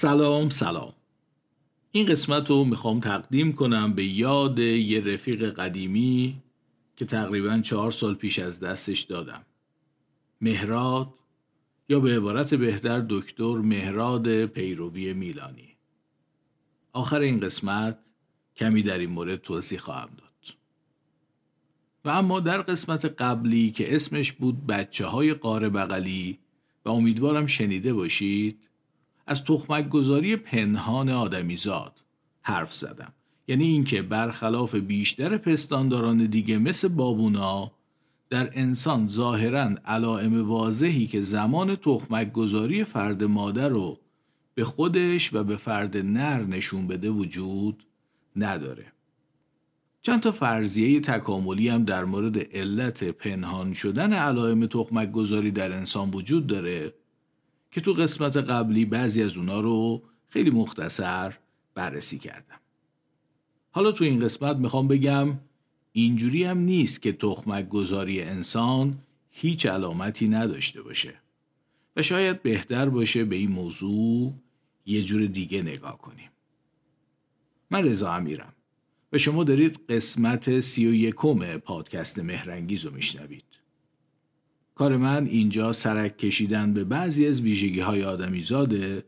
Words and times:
سلام 0.00 0.48
سلام. 0.48 0.92
این 1.92 2.06
قسمت 2.06 2.50
رو 2.50 2.64
می‌خوام 2.64 3.00
تقدیم 3.00 3.52
کنم 3.52 3.92
به 3.92 4.04
یاد 4.04 4.58
یه 4.58 5.00
رفیق 5.00 5.50
قدیمی 5.50 6.42
که 6.96 7.04
تقریبا 7.04 7.58
چهار 7.58 7.90
سال 7.90 8.14
پیش 8.14 8.38
از 8.38 8.60
دستش 8.60 9.00
دادم. 9.00 9.46
مهراد 10.40 11.14
یا 11.88 12.00
به 12.00 12.16
عبارت 12.16 12.54
بهتر 12.54 13.04
دکتر 13.08 13.54
مهراد 13.54 14.46
پیروی 14.46 15.12
میلانی. 15.12 15.76
آخر 16.92 17.20
این 17.20 17.40
قسمت 17.40 17.98
کمی 18.56 18.82
در 18.82 18.98
این 18.98 19.10
مورد 19.10 19.42
توضیح 19.42 19.78
خواهم 19.78 20.10
داد. 20.18 20.56
و 22.04 22.08
اما 22.08 22.40
در 22.40 22.62
قسمت 22.62 23.04
قبلی 23.04 23.70
که 23.70 23.96
اسمش 23.96 24.32
بود 24.32 24.66
بچه 24.66 25.06
های 25.06 25.34
قاره 25.34 25.68
بغلی 25.68 26.38
و 26.84 26.90
امیدوارم 26.90 27.46
شنیده 27.46 27.94
باشید 27.94 28.69
از 29.30 29.44
تخمک 29.44 29.88
گذاری 29.88 30.36
پنهان 30.36 31.08
آدمیزاد 31.08 32.00
حرف 32.42 32.72
زدم. 32.72 33.12
یعنی 33.48 33.64
اینکه 33.64 34.02
برخلاف 34.02 34.74
بیشتر 34.74 35.36
پستانداران 35.36 36.26
دیگه 36.26 36.58
مثل 36.58 36.88
بابونا 36.88 37.72
در 38.30 38.50
انسان 38.52 39.08
ظاهرا 39.08 39.74
علائم 39.84 40.48
واضحی 40.48 41.06
که 41.06 41.22
زمان 41.22 41.76
تخمک 41.76 42.32
گذاری 42.32 42.84
فرد 42.84 43.24
مادر 43.24 43.68
رو 43.68 43.98
به 44.54 44.64
خودش 44.64 45.34
و 45.34 45.44
به 45.44 45.56
فرد 45.56 45.96
نر 45.96 46.44
نشون 46.44 46.86
بده 46.86 47.10
وجود 47.10 47.84
نداره. 48.36 48.86
چند 50.02 50.20
تا 50.20 50.32
فرضیه 50.32 51.00
تکاملی 51.00 51.68
هم 51.68 51.84
در 51.84 52.04
مورد 52.04 52.38
علت 52.56 53.04
پنهان 53.04 53.72
شدن 53.72 54.12
علائم 54.12 54.66
تخمک 54.66 55.10
گذاری 55.12 55.50
در 55.50 55.72
انسان 55.72 56.10
وجود 56.10 56.46
داره. 56.46 56.99
که 57.70 57.80
تو 57.80 57.92
قسمت 57.92 58.36
قبلی 58.36 58.84
بعضی 58.84 59.22
از 59.22 59.36
اونا 59.36 59.60
رو 59.60 60.02
خیلی 60.28 60.50
مختصر 60.50 61.34
بررسی 61.74 62.18
کردم. 62.18 62.60
حالا 63.70 63.92
تو 63.92 64.04
این 64.04 64.20
قسمت 64.20 64.56
می‌خوام 64.56 64.88
بگم 64.88 65.38
اینجوری 65.92 66.44
هم 66.44 66.58
نیست 66.58 67.02
که 67.02 67.12
تخمک 67.12 67.68
گذاری 67.68 68.22
انسان 68.22 68.98
هیچ 69.30 69.66
علامتی 69.66 70.28
نداشته 70.28 70.82
باشه 70.82 71.14
و 71.96 72.02
شاید 72.02 72.42
بهتر 72.42 72.88
باشه 72.88 73.24
به 73.24 73.36
این 73.36 73.50
موضوع 73.50 74.32
یه 74.86 75.02
جور 75.02 75.26
دیگه 75.26 75.62
نگاه 75.62 75.98
کنیم. 75.98 76.30
من 77.70 77.84
رضا 77.84 78.12
امیرم 78.12 78.52
و 79.12 79.18
شما 79.18 79.44
دارید 79.44 79.80
قسمت 79.88 80.60
سی 80.60 80.86
و 80.86 80.94
یکم 80.94 81.58
پادکست 81.58 82.18
مهرنگیز 82.18 82.84
رو 82.84 82.94
میشنوید. 82.94 83.49
کار 84.80 84.96
من 84.96 85.26
اینجا 85.26 85.72
سرک 85.72 86.18
کشیدن 86.18 86.72
به 86.72 86.84
بعضی 86.84 87.26
از 87.26 87.40
ویژگی 87.40 87.80
های 87.80 88.04
آدمی 88.04 88.40
زاده 88.42 89.04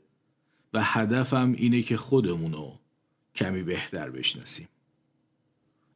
و 0.74 0.80
هدفم 0.82 1.54
اینه 1.56 1.82
که 1.82 1.96
خودمونو 1.96 2.72
کمی 3.34 3.62
بهتر 3.62 4.10
بشناسیم. 4.10 4.68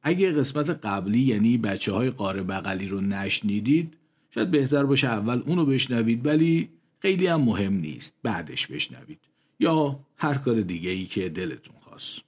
اگه 0.02 0.32
قسمت 0.32 0.70
قبلی 0.70 1.18
یعنی 1.18 1.58
بچه 1.58 1.92
های 1.92 2.10
قاره 2.10 2.42
بغلی 2.42 2.88
رو 2.88 3.00
نشنیدید 3.00 3.94
شاید 4.30 4.50
بهتر 4.50 4.84
باشه 4.84 5.08
اول 5.08 5.42
اونو 5.46 5.66
بشنوید 5.66 6.26
ولی 6.26 6.68
خیلی 6.98 7.26
هم 7.26 7.40
مهم 7.40 7.74
نیست 7.74 8.14
بعدش 8.22 8.66
بشنوید 8.66 9.20
یا 9.60 10.00
هر 10.16 10.34
کار 10.34 10.60
دیگه 10.60 10.90
ای 10.90 11.04
که 11.04 11.28
دلتون 11.28 11.76
خواست. 11.80 12.20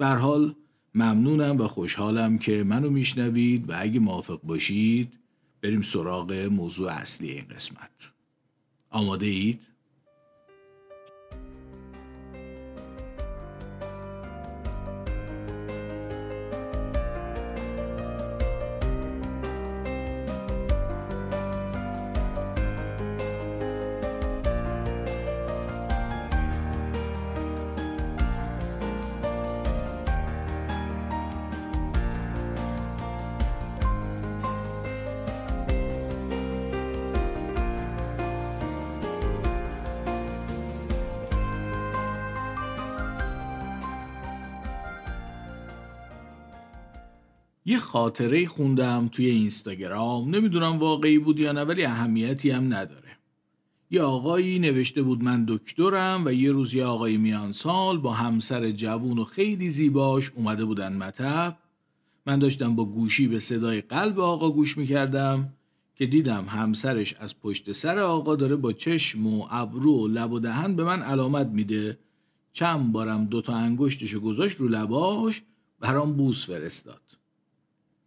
حال 0.00 0.54
ممنونم 0.94 1.56
و 1.58 1.68
خوشحالم 1.68 2.38
که 2.38 2.64
منو 2.64 2.90
میشنوید 2.90 3.70
و 3.70 3.72
اگه 3.78 4.00
موافق 4.00 4.40
باشید 4.42 5.21
بریم 5.62 5.82
سراغ 5.82 6.32
موضوع 6.32 6.92
اصلی 6.92 7.30
این 7.30 7.48
قسمت 7.48 8.12
آماده 8.90 9.26
اید؟ 9.26 9.71
یه 47.64 47.78
خاطره 47.78 48.46
خوندم 48.46 49.08
توی 49.12 49.26
اینستاگرام. 49.26 50.34
نمی‌دونم 50.34 50.78
واقعی 50.78 51.18
بود 51.18 51.38
یا 51.38 51.52
نه 51.52 51.64
ولی 51.64 51.84
اهمیتی 51.84 52.50
هم 52.50 52.74
نداره. 52.74 53.02
یه 53.90 54.02
آقایی 54.02 54.58
نوشته 54.58 55.02
بود 55.02 55.22
من 55.22 55.44
دکترم 55.48 56.22
و 56.24 56.32
یه 56.32 56.52
روز 56.52 56.74
یه 56.74 56.84
آقای 56.84 57.16
میان 57.16 57.52
سال 57.52 57.98
با 57.98 58.12
همسر 58.12 58.70
جوون 58.70 59.18
و 59.18 59.24
خیلی 59.24 59.70
زیباش 59.70 60.32
اومده 60.34 60.64
بودن 60.64 60.96
مطب. 60.96 61.56
من 62.26 62.38
داشتم 62.38 62.76
با 62.76 62.84
گوشی 62.84 63.28
به 63.28 63.40
صدای 63.40 63.80
قلب 63.80 64.20
آقا 64.20 64.50
گوش 64.50 64.78
می‌کردم 64.78 65.52
که 65.96 66.06
دیدم 66.06 66.44
همسرش 66.48 67.14
از 67.14 67.40
پشت 67.40 67.72
سر 67.72 67.98
آقا 67.98 68.36
داره 68.36 68.56
با 68.56 68.72
چشم 68.72 69.26
و 69.26 69.46
ابرو 69.50 69.92
و 69.92 70.08
لب 70.08 70.32
و 70.32 70.40
دهن 70.40 70.76
به 70.76 70.84
من 70.84 71.02
علامت 71.02 71.46
میده. 71.46 71.98
چند 72.52 72.92
بارم 72.92 73.24
دوتا 73.24 73.54
انگشتشو 73.54 74.20
گذاشت 74.20 74.56
رو 74.56 74.68
لباش 74.68 75.42
برام 75.80 76.12
بوس 76.12 76.46
فرستاد. 76.46 77.01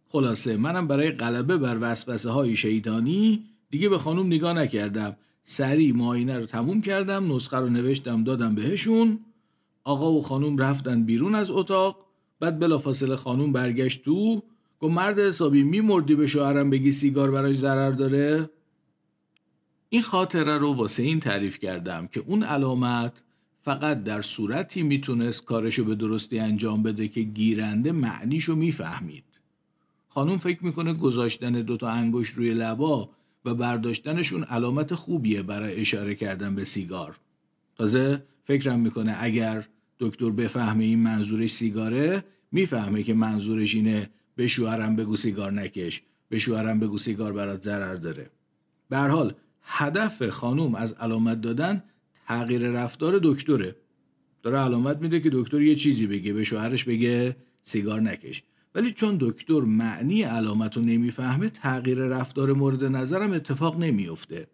خلاصه 0.08 0.56
منم 0.56 0.86
برای 0.86 1.10
غلبه 1.10 1.58
بر 1.58 1.78
وسوسه 1.80 2.30
های 2.30 2.56
شیطانی 2.56 3.44
دیگه 3.70 3.88
به 3.88 3.98
خانوم 3.98 4.26
نگاه 4.26 4.52
نکردم. 4.52 5.16
سریع 5.42 5.94
معاینه 5.94 6.38
رو 6.38 6.46
تموم 6.46 6.80
کردم 6.80 7.32
نسخه 7.32 7.56
رو 7.56 7.68
نوشتم 7.68 8.24
دادم 8.24 8.54
بهشون. 8.54 9.20
آقا 9.84 10.12
و 10.12 10.22
خانوم 10.22 10.58
رفتن 10.58 11.02
بیرون 11.02 11.34
از 11.34 11.50
اتاق. 11.50 12.06
بعد 12.40 12.58
بلافاصله 12.58 13.16
خانوم 13.16 13.52
برگشت 13.52 14.04
تو. 14.04 14.42
گفت 14.80 14.94
مرد 14.94 15.18
حسابی 15.18 15.62
میمردی 15.62 16.14
به 16.14 16.26
شوهرم 16.26 16.70
بگی 16.70 16.92
سیگار 16.92 17.30
براش 17.30 17.56
ضرر 17.56 17.90
داره؟ 17.90 18.50
این 19.88 20.02
خاطره 20.02 20.58
رو 20.58 20.74
واسه 20.74 21.02
این 21.02 21.20
تعریف 21.20 21.58
کردم 21.58 22.06
که 22.06 22.20
اون 22.26 22.42
علامت 22.42 23.22
فقط 23.62 24.04
در 24.04 24.22
صورتی 24.22 24.82
می‌تونست 24.82 25.44
کارشو 25.44 25.84
به 25.84 25.94
درستی 25.94 26.38
انجام 26.38 26.82
بده 26.82 27.08
که 27.08 27.22
گیرنده 27.22 27.92
معنیشو 27.92 28.56
می‌فهمید. 28.56 29.24
خانوم 30.16 30.36
فکر 30.36 30.64
می‌کنه 30.64 30.92
گذاشتن 30.92 31.52
دوتا 31.52 31.88
انگشت 31.88 32.34
روی 32.34 32.54
لبا 32.54 33.10
و 33.44 33.54
برداشتنشون 33.54 34.44
علامت 34.44 34.94
خوبیه 34.94 35.42
برای 35.42 35.80
اشاره 35.80 36.14
کردن 36.14 36.54
به 36.54 36.64
سیگار. 36.64 37.16
تازه 37.74 38.22
فکرم 38.44 38.80
می‌کنه 38.80 39.16
اگر 39.18 39.66
دکتر 39.98 40.30
بفهمه 40.30 40.84
این 40.84 40.98
منظورش 40.98 41.50
سیگاره 41.50 42.24
می‌فهمه 42.52 43.02
که 43.02 43.14
منظورش 43.14 43.74
اینه 43.74 44.10
به 44.36 44.46
شوهرم 44.46 44.96
بگو 44.96 45.16
سیگار 45.16 45.52
نکش 45.52 46.02
به 46.28 46.38
شوهرم 46.38 46.80
بگو 46.80 46.98
سیگار 46.98 47.32
برات 47.32 47.62
ضرر 47.62 47.94
داره. 47.94 48.30
حال 48.90 49.34
هدف 49.62 50.28
خانوم 50.28 50.74
از 50.74 50.92
علامت 50.92 51.40
دادن 51.40 51.82
تغییر 52.26 52.70
رفتار 52.70 53.20
دکتره. 53.22 53.76
داره 54.42 54.58
علامت 54.58 54.98
میده 54.98 55.20
که 55.20 55.30
دکتر 55.32 55.60
یه 55.60 55.74
چیزی 55.74 56.06
بگه 56.06 56.32
به 56.32 56.44
شوهرش 56.44 56.84
بگه 56.84 57.36
سیگار 57.62 58.00
نکش. 58.00 58.42
ولی 58.76 58.92
چون 58.92 59.16
دکتر 59.20 59.60
معنی 59.60 60.22
علامت 60.22 60.76
رو 60.76 60.82
نمی‌فهمه 60.82 61.48
تغییر 61.48 61.98
رفتار 61.98 62.52
مورد 62.52 62.84
نظرم 62.84 63.32
اتفاق 63.32 63.78
نمیافته. 63.78 64.46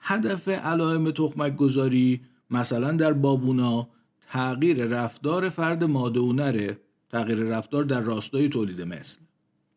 هدف 0.00 0.48
علائم 0.48 1.10
تخمک 1.10 1.56
گذاری 1.56 2.20
مثلا 2.50 2.92
در 2.92 3.12
بابونا 3.12 3.88
تغییر 4.20 4.84
رفتار 4.84 5.48
فرد 5.48 5.84
ماده 5.84 6.20
و 6.20 6.32
نره 6.32 6.78
تغییر 7.10 7.38
رفتار 7.38 7.84
در 7.84 8.00
راستای 8.00 8.48
تولید 8.48 8.80
مثل. 8.80 9.18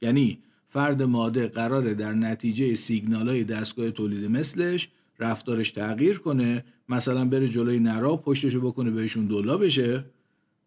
یعنی 0.01 0.39
فرد 0.69 1.04
ماده 1.04 1.48
قراره 1.48 1.94
در 1.94 2.13
نتیجه 2.13 2.75
سیگنال 2.75 3.30
های 3.30 3.44
دستگاه 3.44 3.92
تولید 3.92 4.31
مثلش 4.31 4.89
رفتارش 5.19 5.71
تغییر 5.71 6.19
کنه 6.19 6.65
مثلا 6.89 7.25
بره 7.25 7.48
جلوی 7.48 7.80
نرا 7.80 8.15
پشتشو 8.15 8.62
بکنه 8.62 8.92
بهشون 8.92 9.25
دولا 9.25 9.57
بشه. 9.57 10.06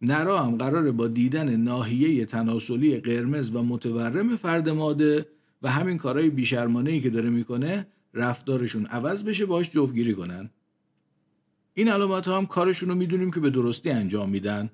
نرا 0.03 0.45
هم 0.45 0.57
قراره 0.57 0.91
با 0.91 1.09
دیدن 1.09 1.57
ناحیه 1.57 2.27
تناسلی 2.27 2.97
قرمز 2.97 3.51
و 3.55 3.63
متورم 3.63 4.37
فرد 4.37 4.69
ماده 4.69 5.27
و 5.63 5.71
همین 5.71 5.99
کارهای 5.99 6.31
بیشرمانه 6.31 7.01
که 7.01 7.11
داره 7.11 7.31
می‌کنه 7.31 7.87
رفتارشون 8.15 8.87
عوض 8.87 9.23
بشه 9.23 9.47
باش 9.47 9.71
جفتگیری 9.71 10.15
کنن. 10.15 10.51
این 11.75 11.89
علامت 11.89 12.29
ها 12.29 12.37
هم 12.37 12.47
کارشون 12.47 12.89
رو 12.89 12.95
می‌دونیم 12.95 13.31
که 13.31 13.41
به 13.41 13.51
درستی 13.51 13.91
انجام 13.91 14.31
میدن. 14.31 14.71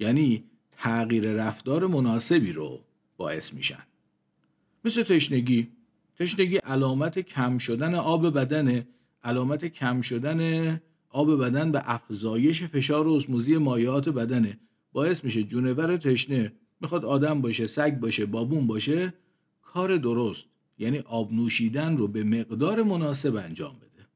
یعنی 0.00 0.44
تغییر 0.78 1.32
رفتار 1.32 1.86
مناسبی 1.86 2.52
رو 2.52 2.80
باعث 3.16 3.54
میشن. 3.54 3.82
مثل 4.84 5.02
تشنگی. 5.02 5.68
تشنگی 6.18 6.56
علامت 6.56 7.18
کم 7.18 7.58
شدن 7.58 7.94
آب 7.94 8.34
بدنه. 8.34 8.86
علامت 9.24 9.64
کم 9.64 10.00
شدن 10.00 10.80
آب 11.16 11.40
بدن 11.44 11.72
به 11.72 11.82
افزایش 11.84 12.62
فشار 12.62 13.08
اسموزی 13.08 13.56
مایعات 13.56 14.08
بدنه. 14.08 14.58
باعث 14.92 15.24
میشه 15.24 15.42
جونور 15.42 15.96
تشنه 15.96 16.52
می‌خواد 16.80 17.04
آدم 17.04 17.40
باشه 17.40 17.66
سگ 17.66 17.98
باشه 17.98 18.26
بابون 18.26 18.66
باشه 18.66 19.14
کار 19.62 19.96
درست. 19.96 20.44
یعنی 20.78 20.98
آب 20.98 21.32
نوشیدن 21.32 21.96
رو 21.96 22.08
به 22.08 22.24
مقدار 22.24 22.82
مناسب 22.82 23.36
انجام 23.36 23.76
بده. 23.76 24.06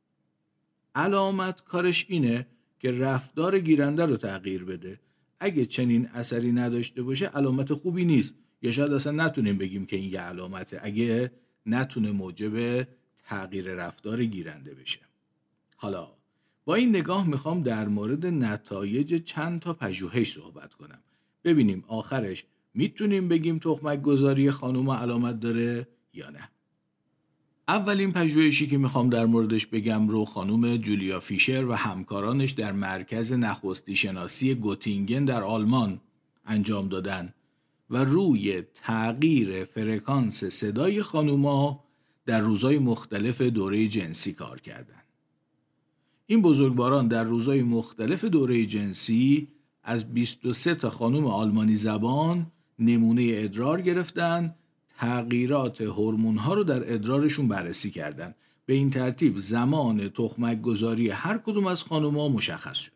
علامت 0.95 1.65
کارش 1.65 2.07
اینه 2.09 2.47
که 2.81 2.93
رفتار 2.93 3.59
گیرنده 3.59 4.07
رو 4.07 4.17
تغییر 4.17 4.65
بده. 4.65 5.01
اگه 5.41 5.67
چنین 5.67 6.09
اثری 6.15 6.53
نداشته 6.53 7.03
باشه 7.03 7.27
علامت 7.27 7.73
خوبی 7.75 8.05
نیست. 8.05 8.35
یا 8.63 8.71
شاید 8.71 8.93
اصلا 8.93 9.13
نتونیم 9.13 9.59
بگیم 9.59 9.87
که 9.87 9.97
این 9.97 10.13
یه 10.13 10.21
علامته. 10.21 10.79
اگه 10.83 11.33
نتونه 11.67 12.13
موجب 12.13 12.87
تغییر 13.25 13.75
رفتار 13.75 14.25
گیرنده 14.25 14.75
بشه. 14.75 15.01
حالا 15.77 16.20
با 16.65 16.75
این 16.75 16.89
نگاه 16.89 17.27
می‌خوام 17.27 17.63
در 17.63 17.89
مورد 17.89 18.27
نتایج 18.27 19.23
چند 19.25 19.61
تا 19.61 19.75
پژوهش 19.75 20.35
صحبت 20.35 20.75
کنم 20.75 20.99
ببینیم 21.45 21.85
آخرش 21.89 22.45
می‌تونیم 22.75 23.29
بگیم 23.29 23.59
تخمک 23.59 24.03
گذاری 24.03 24.51
خانوم 24.51 24.91
علامت 24.91 25.41
داره 25.41 25.89
یا 26.15 26.31
نه 26.31 26.51
اولین 27.69 28.13
پژوهشی 28.13 28.67
که 28.67 28.79
می‌خوام 28.79 29.11
در 29.11 29.27
موردش 29.27 29.67
بگم 29.67 30.09
رو 30.09 30.25
خانم 30.25 30.77
جولیا 30.77 31.21
فیشر 31.21 31.65
و 31.65 31.73
همکارانش 31.73 32.51
در 32.51 32.73
مرکز 32.73 33.33
نخستی 33.33 33.97
شناسی 33.97 34.55
گوتینگن 34.55 35.25
در 35.25 35.43
آلمان 35.43 36.01
انجام 36.47 36.89
دادن 36.89 37.35
و 37.91 38.05
روی 38.05 38.63
تغییر 38.63 39.65
فرکانس 39.65 40.45
صدای 40.45 41.03
خانوما 41.03 41.85
در 42.27 42.41
روزهای 42.41 42.79
مختلف 42.79 43.43
دوره 43.43 43.89
جنسی 43.89 44.33
کار 44.33 44.61
کردند. 44.61 45.00
این 46.31 46.43
بزرگواران 46.43 47.09
در 47.09 47.25
روزهای 47.25 47.63
مختلف 47.63 48.25
دوره 48.25 48.67
جنسی 48.67 49.49
از 49.83 50.15
23 50.15 50.75
تا 50.75 50.91
خانم 50.91 51.27
آلمانی 51.27 51.77
زبان 51.77 52.47
نمونه 52.79 53.31
ادرار 53.35 53.81
گرفتن 53.81 54.55
تغییرات 54.99 55.81
هورمون 55.81 56.37
ها 56.37 56.55
رو 56.55 56.65
در 56.65 56.95
ادرارشون 56.95 57.49
بررسی 57.49 57.91
کردند. 57.91 58.35
به 58.67 58.75
این 58.75 58.91
ترتیب 58.91 59.39
زمان 59.39 60.09
تخمک 60.09 60.61
گذاری 60.61 61.11
هر 61.11 61.39
کدوم 61.39 61.67
از 61.67 61.83
خانوما 61.83 62.29
مشخص 62.29 62.77
شد 62.77 62.93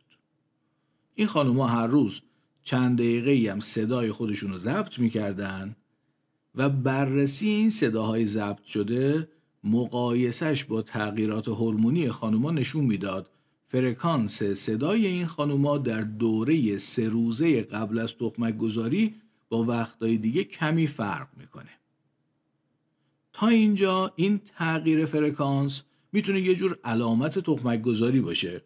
این 1.14 1.26
خانوما 1.26 1.66
هر 1.66 1.86
روز 1.86 2.20
چند 2.62 2.98
دقیقه 2.98 3.52
هم 3.52 3.60
صدای 3.60 4.12
خودشون 4.12 4.50
رو 4.50 4.58
ضبط 4.58 4.98
می‌کردن 4.98 5.76
و 6.54 6.68
بررسی 6.68 7.48
این 7.48 7.70
صداهای 7.70 8.26
ضبط 8.26 8.64
شده 8.64 9.28
مقایسش 9.64 10.64
با 10.64 10.82
تغییرات 10.82 11.48
هورمونی 11.48 12.08
خانوما 12.08 12.50
نشون 12.50 12.84
می‌داد. 12.84 13.30
فرکانس 13.68 14.42
صدای 14.42 15.06
این 15.06 15.26
خانوما 15.26 15.78
در 15.78 16.00
دوره 16.00 16.78
سه 16.78 17.08
روزه 17.08 17.62
قبل 17.62 17.98
از 17.98 18.14
تخمک 18.14 18.56
گذاری 18.56 19.14
با 19.48 19.64
وقتهای 19.64 20.16
دیگه 20.16 20.44
کمی 20.44 20.86
فرق 20.86 21.28
می‌کنه. 21.36 21.70
تا 23.32 23.46
اینجا 23.46 24.12
این 24.16 24.40
تغییر 24.56 25.06
فرکانس 25.06 25.82
می‌تونه 26.12 26.40
یه 26.40 26.54
جور 26.54 26.78
علامت 26.84 27.38
تخمک 27.38 27.82
گذاری 27.82 28.20
باشه. 28.20 28.62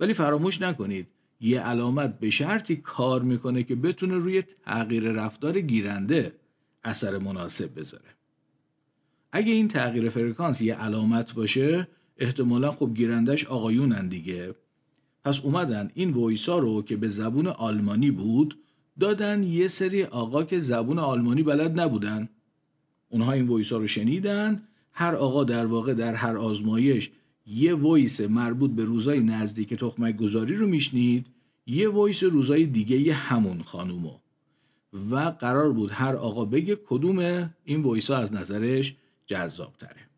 ولی 0.00 0.14
فراموش 0.14 0.62
نکنید 0.62 1.06
یه 1.40 1.60
علامت 1.60 2.18
به 2.18 2.30
شرطی 2.30 2.76
کار 2.76 3.22
می‌کنه 3.22 3.62
که 3.62 3.74
بتونه 3.74 4.14
روی 4.14 4.42
تغییر 4.42 5.02
رفتار 5.02 5.60
گیرنده 5.60 6.32
اثر 6.84 7.18
مناسب 7.18 7.78
بذاره. 7.80 8.17
اگه 9.32 9.52
این 9.52 9.68
تغییر 9.68 10.08
فرکانس 10.08 10.62
یه 10.62 10.74
علامت 10.74 11.34
باشه 11.34 11.88
احتمالا 12.16 12.72
خب 12.72 12.94
گیرندش 12.94 13.44
آقایونن 13.44 14.08
دیگه. 14.08 14.54
پس 15.24 15.40
اومدن 15.40 15.90
این 15.94 16.14
ویسا 16.14 16.58
رو 16.58 16.82
که 16.82 16.96
به 16.96 17.08
زبون 17.08 17.46
آلمانی 17.46 18.10
بود 18.10 18.58
دادن 19.00 19.42
یه 19.42 19.68
سری 19.68 20.04
آقا 20.04 20.44
که 20.44 20.58
زبون 20.58 20.98
آلمانی 20.98 21.42
بلد 21.42 21.80
نبودن. 21.80 22.28
اونها 23.08 23.32
این 23.32 23.48
ویسا 23.48 23.78
رو 23.78 23.86
شنیدن 23.86 24.62
هر 24.92 25.14
آقا 25.14 25.44
در 25.44 25.66
واقع 25.66 25.94
در 25.94 26.14
هر 26.14 26.36
آزمایش 26.36 27.10
یه 27.46 27.74
ویس 27.74 28.20
مربوط 28.20 28.70
به 28.70 28.84
روزای 28.84 29.20
نزدیک 29.20 29.74
تخمک 29.74 30.16
گذاری 30.16 30.54
رو 30.54 30.66
میشنید 30.66 31.26
یه 31.66 31.90
ویس 31.90 32.22
روزای 32.22 32.66
دیگه 32.66 32.96
یه 32.96 33.14
همون 33.14 33.62
خانومو. 33.62 34.12
و 35.10 35.16
قرار 35.16 35.72
بود 35.72 35.90
هر 35.92 36.16
آقا 36.16 36.44
بگه 36.44 36.78
کدوم 36.86 37.50
این 37.64 37.82
ویسا 37.82 38.16
از 38.16 38.34
نظرش 38.34 38.94
جذاب 39.28 39.74
تره 39.78 40.08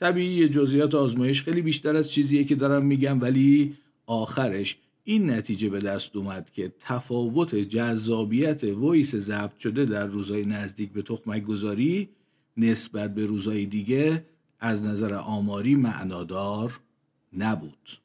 طبیعی 0.00 0.48
جزئیات 0.48 0.94
آزمایش 0.94 1.42
خیلی 1.42 1.62
بیشتر 1.62 1.96
از 1.96 2.10
چیزیه 2.10 2.44
که 2.44 2.54
دارم 2.54 2.84
میگم 2.86 3.20
ولی 3.20 3.76
آخرش 4.06 4.76
این 5.04 5.30
نتیجه 5.30 5.68
به 5.68 5.78
دست 5.78 6.16
اومد 6.16 6.50
که 6.52 6.72
تفاوت 6.80 7.54
جذابیت 7.54 8.64
ویس 8.64 9.14
ضبط 9.14 9.58
شده 9.58 9.84
در 9.84 10.06
روزهای 10.06 10.44
نزدیک 10.44 10.92
به 10.92 11.02
تخمک 11.02 11.44
گذاری 11.44 12.08
نسبت 12.56 13.14
به 13.14 13.26
روزهای 13.26 13.66
دیگه 13.66 14.24
از 14.60 14.86
نظر 14.86 15.14
آماری 15.14 15.74
معنادار 15.74 16.80
نبود. 17.32 17.98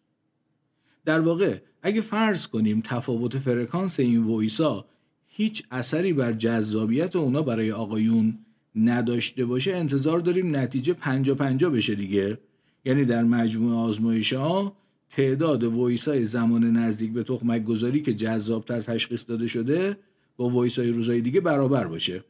در 1.05 1.19
واقع 1.19 1.59
اگه 1.81 2.01
فرض 2.01 2.47
کنیم 2.47 2.81
تفاوت 2.85 3.39
فرکانس 3.39 3.99
این 3.99 4.23
ویسا 4.23 4.85
هیچ 5.27 5.63
اثری 5.71 6.13
بر 6.13 6.33
جذابیت 6.33 7.15
اونا 7.15 7.41
برای 7.41 7.71
آقایون 7.71 8.42
نداشته 8.75 9.45
باشه 9.45 9.75
انتظار 9.75 10.19
داریم 10.19 10.55
نتیجه 10.55 10.93
پنجا 10.93 11.35
پنجا 11.35 11.69
بشه 11.69 11.95
دیگه. 11.95 12.37
یعنی 12.85 13.05
در 13.05 13.23
مجموع 13.23 13.75
آزمایش 13.75 14.33
ها 14.33 14.75
تعداد 15.09 15.63
voice 15.63 16.07
های 16.07 16.25
زمان 16.25 16.63
نزدیک 16.77 17.13
به 17.13 17.23
تخمک 17.23 17.63
گذاری 17.63 18.01
که 18.01 18.13
جذابتر 18.13 18.81
تشخیص 18.81 19.25
داده 19.27 19.47
شده 19.47 19.97
با 20.37 20.49
voice 20.49 20.79
های 20.79 20.89
روزهای 20.89 21.21
دیگه 21.21 21.41
برابر 21.41 21.87
باشه. 21.87 22.23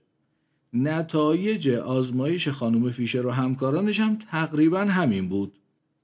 نتایج 0.74 1.70
آزمایش 1.70 2.48
خانم 2.48 2.92
فیشر 2.92 3.26
و 3.26 3.32
همکارانش 3.32 4.00
هم 4.00 4.16
تقریبا 4.32 4.80
همین 4.80 5.30
بود 5.30 5.54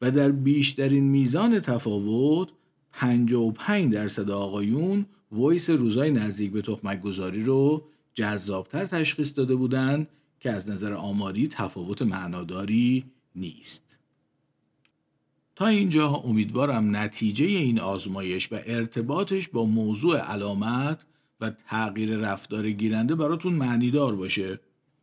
و 0.01 0.11
در 0.11 0.31
بیشترین 0.31 1.03
میزان 1.03 1.59
تفاوت 1.59 2.49
55 2.91 3.93
درصد 3.93 4.31
آقایون 4.31 5.05
voice 5.31 5.69
روزای 5.69 6.11
نزدیک 6.11 6.51
به 6.51 6.61
تخمک 6.61 7.01
گذاری 7.01 7.41
رو 7.41 7.83
جذابتر 8.13 8.85
تشخیص 8.85 9.33
داده 9.35 9.55
بودند 9.55 10.07
که 10.39 10.51
از 10.51 10.69
نظر 10.69 10.93
آماری 10.93 11.48
تفاوت 11.48 12.01
معناداری 12.01 13.05
نیست. 13.36 13.98
تا 15.55 15.67
اینجا 15.67 16.08
امیدوارم 16.08 16.96
نتیجه 16.96 17.46
این 17.46 17.79
آزمایش 17.79 18.51
و 18.51 18.60
ارتباطش 18.65 19.48
با 19.48 19.65
موضوع 19.65 20.17
علامت 20.17 21.05
و 21.41 21.50
تغییر 21.50 22.15
رفتار 22.17 22.72
گیرنده 22.72 23.15
براتون 23.15 23.53
معنیدار 23.53 24.15
باشه. 24.15 24.60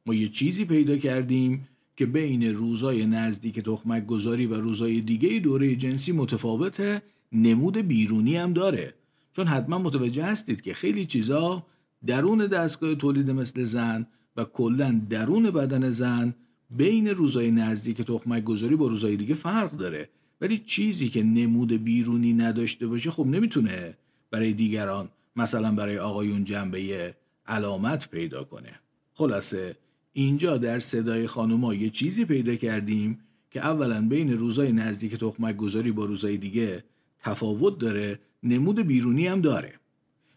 ما 0.06 0.14
یه 0.14 0.28
چیزی 0.28 0.64
پیدا 0.64 0.96
کردیم 0.96 1.68
که 1.96 2.06
بین 2.06 2.54
روزای 2.54 3.06
نزدیک 3.06 3.60
تخمک 3.60 4.06
گذاری 4.06 4.46
و 4.46 4.54
روزای 4.54 5.00
دیگه 5.00 5.38
دوره 5.38 5.76
جنسی 5.76 6.12
متفاوته 6.12 7.02
نمود 7.32 7.76
بیرونی 7.78 8.36
هم 8.36 8.52
داره 8.52 8.94
چون 9.32 9.46
حتما 9.46 9.78
متوجه 9.78 10.24
هستید 10.24 10.60
که 10.60 10.74
خیلی 10.74 11.04
چیزا 11.04 11.66
درون 12.06 12.46
دستگاه 12.46 12.94
تولید 12.94 13.30
مثل 13.30 13.64
زن 13.64 14.06
و 14.36 14.44
کلا 14.44 15.00
درون 15.10 15.50
بدن 15.50 15.90
زن 15.90 16.34
بین 16.70 17.08
روزای 17.08 17.50
نزدیک 17.50 18.02
تخمک 18.02 18.44
گذاری 18.44 18.76
با 18.76 18.86
روزای 18.86 19.16
دیگه 19.16 19.34
فرق 19.34 19.70
داره. 19.70 20.08
ولی 20.40 20.58
چیزی 20.58 21.08
که 21.08 21.22
نمود 21.22 21.72
بیرونی 21.72 22.32
نداشته 22.32 22.86
باشه 22.86 23.10
خب 23.10 23.26
نمی‌تونه 23.26 23.94
برای 24.30 24.52
دیگران 24.52 25.08
مثلا 25.36 25.74
برای 25.74 25.98
آقایون 25.98 26.44
جنبه 26.44 27.14
علامت 27.46 28.10
پیدا 28.10 28.44
کنه. 28.44 28.80
خلاصه 29.14 29.76
اینجا 30.12 30.58
در 30.58 30.78
صدای 30.78 31.26
خانوما 31.26 31.74
یه 31.74 31.90
چیزی 31.90 32.24
پیدا 32.24 32.54
کردیم 32.54 33.18
که 33.50 33.60
اولا 33.66 34.08
بین 34.08 34.38
روزای 34.38 34.72
نزدیک 34.72 35.14
تخمک 35.14 35.56
گذاری 35.56 35.92
با 35.92 36.04
روزای 36.04 36.36
دیگه 36.36 36.84
تفاوت 37.18 37.78
داره 37.78 38.18
نمود 38.42 38.80
بیرونی 38.80 39.26
هم 39.26 39.40
داره. 39.40 39.74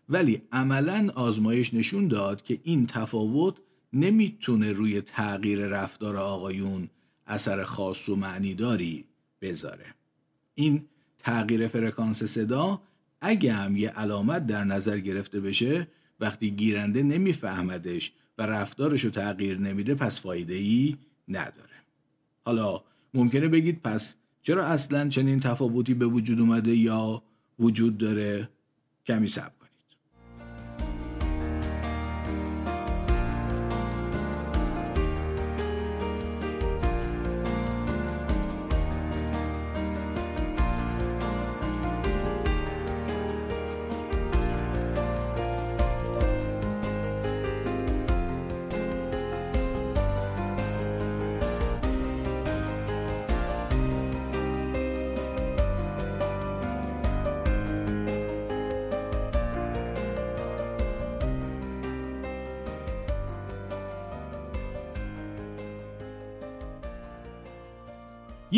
ولی 0.09 0.41
عملا 0.51 1.11
آزمایش 1.15 1.73
نشون 1.73 2.07
داد 2.07 2.43
که 2.43 2.59
این 2.63 2.85
تفاوت 2.85 3.57
نمی‌تونه 3.93 4.71
روی 4.71 5.01
تغییر 5.01 5.67
رفتار 5.67 6.17
آقایون 6.17 6.89
اثر 7.27 7.63
خاص 7.63 8.09
و 8.09 8.15
معنیداری 8.15 9.05
بذاره. 9.41 9.85
این 10.55 10.85
تغییر 11.19 11.67
فرکانس 11.67 12.23
صدا 12.23 12.81
اگه 13.21 13.53
هم 13.53 13.77
یه 13.77 13.89
علامت 13.89 14.47
در 14.47 14.63
نظر 14.63 14.99
گرفته 14.99 15.39
بشه 15.39 15.87
وقتی 16.19 16.51
گیرنده 16.51 17.03
نمیفهمدش 17.03 18.11
و 18.37 18.45
رفتارش 18.45 19.03
رو 19.03 19.09
تغییر 19.09 19.57
نمیده 19.57 19.95
پس 19.95 20.21
فایده 20.21 20.53
ای 20.53 20.97
نداره. 21.27 21.69
حالا 22.45 22.83
ممکنه 23.13 23.47
بگید 23.47 23.81
پس 23.81 24.15
چرا 24.41 24.65
اصلا 24.65 25.09
چنین 25.09 25.39
تفاوتی 25.39 25.93
به 25.93 26.05
وجود 26.05 26.39
اومده 26.39 26.75
یا 26.75 27.23
وجود 27.59 27.97
داره؟ 27.97 28.49
کمی 29.05 29.27
صبر 29.27 29.58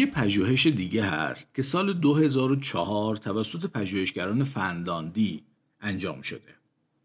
یه 0.02 0.08
پژوهش 0.08 0.68
دیگه 0.68 1.04
هست 1.04 1.56
که 1.56 1.62
سال 1.62 1.94
2004 1.94 3.16
توسط 3.16 3.66
پژوهشگران 3.66 4.44
فنلاندی 4.44 5.44
انجام 5.82 6.22
شده. 6.22 6.56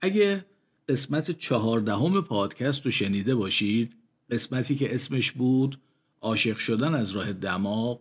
اگه 0.00 0.44
قسمت 0.88 1.30
چهاردهم 1.30 2.20
پادکست 2.20 2.84
رو 2.84 2.90
شنیده 2.90 3.34
باشید 3.34 3.96
قسمتی 4.30 4.76
که 4.76 4.94
اسمش 4.94 5.32
بود 5.32 5.78
عاشق 6.20 6.58
شدن 6.58 6.94
از 6.94 7.10
راه 7.10 7.32
دماغ 7.32 8.00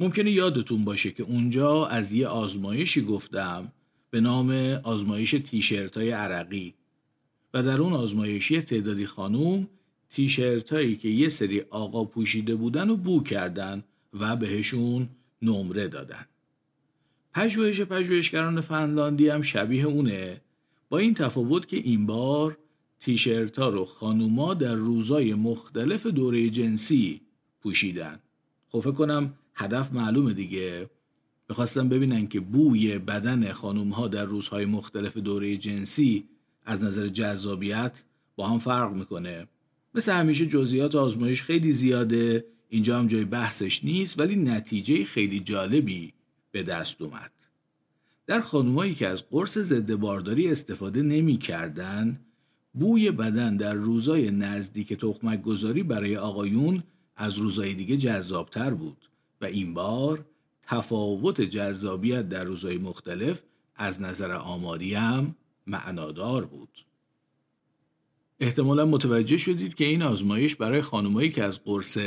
ممکنه 0.00 0.30
یادتون 0.30 0.84
باشه 0.84 1.10
که 1.10 1.22
اونجا 1.22 1.86
از 1.86 2.12
یه 2.12 2.26
آزمایشی 2.26 3.02
گفتم 3.02 3.72
به 4.10 4.20
نام 4.20 4.50
آزمایش 4.82 5.30
تیشرت 5.30 5.96
های 5.96 6.10
عرقی 6.10 6.74
و 7.54 7.62
در 7.62 7.80
اون 7.80 7.92
آزمایشی 7.92 8.62
تعدادی 8.62 9.06
خانوم 9.06 9.68
تیشرت 10.10 10.72
هایی 10.72 10.96
که 10.96 11.08
یه 11.08 11.28
سری 11.28 11.60
آقا 11.60 12.04
پوشیده 12.04 12.54
بودن 12.54 12.90
و 12.90 12.96
بو 12.96 13.22
کردن 13.22 13.84
و 14.12 14.36
بهشون 14.36 15.08
نمره 15.42 15.88
دادن. 15.88 16.26
پژوهش 17.34 17.80
پژوهشگران 17.80 18.60
فنلاندی 18.60 19.28
هم 19.28 19.42
شبیه 19.42 19.84
اونه. 19.84 20.40
با 20.88 20.98
این 20.98 21.14
تفاوت 21.14 21.68
که 21.68 21.76
این 21.76 22.06
بار 22.06 22.58
تیشرت 23.00 23.58
ها 23.58 23.68
رو 23.68 23.84
خانوما 23.84 24.54
در 24.54 24.74
روزای 24.74 25.34
مختلف 25.34 26.06
دوره 26.06 26.50
جنسی 26.50 27.20
پوشیدن. 27.62 28.18
خب 28.68 28.80
فکر 28.80 28.90
کنم 28.90 29.34
هدف 29.54 29.92
معلومه 29.92 30.32
دیگه. 30.32 30.90
می‌خواستم 31.48 31.88
ببینن 31.88 32.26
که 32.26 32.40
بوی 32.40 32.98
بدن 32.98 33.52
خانوم 33.52 33.88
ها 33.88 34.08
در 34.08 34.24
روزهای 34.24 34.64
مختلف 34.64 35.16
دوره 35.16 35.56
جنسی 35.56 36.24
از 36.64 36.84
نظر 36.84 37.08
جذابیت 37.08 38.02
با 38.36 38.48
هم 38.48 38.58
فرق 38.58 38.92
می‌کنه. 38.92 39.46
مثل 39.94 40.12
همیشه 40.12 40.46
جزئیات 40.46 40.94
آزمایش 40.94 41.42
خیلی 41.42 41.72
زیاده. 41.72 42.44
اینجا 42.70 42.98
هم 42.98 43.06
جای 43.06 43.24
بحثش 43.24 43.84
نیست 43.84 44.18
ولی 44.18 44.36
نتیجه 44.36 45.04
خیلی 45.04 45.40
جالبی 45.40 46.12
به 46.50 46.62
دست 46.62 47.02
اومد 47.02 47.32
در 48.26 48.40
خانومایی 48.40 48.94
که 48.94 49.08
از 49.08 49.28
قرص 49.30 49.58
ضد 49.58 49.94
بارداری 49.94 50.48
استفاده 50.48 51.02
نمی 51.02 51.36
کردن 51.36 52.20
بوی 52.72 53.10
بدن 53.10 53.56
در 53.56 53.74
روزای 53.74 54.30
نزدیک 54.30 54.92
تخمک 54.92 55.42
گذاری 55.42 55.82
برای 55.82 56.16
آقایون 56.16 56.82
از 57.16 57.38
روزای 57.38 57.74
دیگه 57.74 57.96
جذابتر 57.96 58.74
بود 58.74 59.08
و 59.40 59.44
این 59.44 59.74
بار 59.74 60.26
تفاوت 60.62 61.40
جذابیت 61.40 62.28
در 62.28 62.44
روزهای 62.44 62.78
مختلف 62.78 63.42
از 63.76 64.02
نظر 64.02 64.32
آماری 64.32 64.94
هم 64.94 65.34
معنادار 65.66 66.44
بود. 66.44 66.84
احتمالا 68.40 68.86
متوجه 68.86 69.36
شدید 69.36 69.74
که 69.74 69.84
این 69.84 70.02
آزمایش 70.02 70.56
برای 70.56 70.82
خانمایی 70.82 71.30
که 71.30 71.44
از 71.44 71.64
قرص 71.64 71.98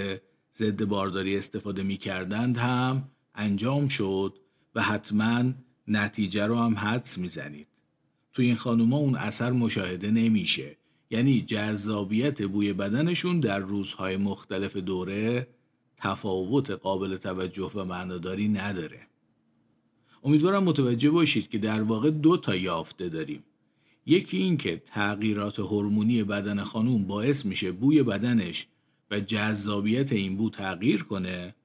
ضد 0.58 0.84
بارداری 0.84 1.38
استفاده 1.38 1.84
می 1.84 1.98
کردند 1.98 2.58
هم 2.58 3.10
انجام 3.36 3.88
شد 3.88 4.34
و 4.76 4.82
حتما 4.82 5.44
نتیجه 5.88 6.46
رو 6.46 6.58
هم 6.58 6.76
حدس 6.76 7.18
می‌زنید. 7.18 7.68
تو 8.34 8.42
این 8.42 8.56
خانوما 8.56 8.98
اون 8.98 9.16
اثر 9.16 9.52
مشاهده 9.52 10.12
نمیشه. 10.12 10.78
یعنی 11.10 11.42
جذابیت 11.42 12.42
بوی 12.42 12.74
بدنشون 12.74 13.40
در 13.40 13.60
روزهای 13.60 14.18
مختلف 14.18 14.78
دوره 14.78 15.48
تفاوت 15.98 16.70
قابل 16.70 17.18
توجه 17.18 17.72
و 17.76 17.84
معناداری 17.84 18.48
نداره. 18.48 19.08
امیدوارم 20.24 20.64
متوجه 20.64 21.10
باشید 21.10 21.50
که 21.50 21.58
در 21.58 21.82
واقع 21.82 22.10
دو 22.10 22.38
تا 22.38 22.56
یافته 22.56 23.10
داریم. 23.10 23.44
یکی 24.06 24.38
این 24.38 24.58
که 24.58 24.82
تغییرات 24.86 25.60
هورمونی 25.60 26.24
بدن 26.24 26.64
خانوم 26.64 27.04
باعث 27.04 27.46
میشه 27.46 27.72
بوی 27.72 28.04
بدنش 28.04 28.68
و 29.14 29.20
جذابیت 29.20 30.12
این 30.12 30.38
بو 30.38 30.50
تغییر 30.50 31.04
کنه 31.04 31.56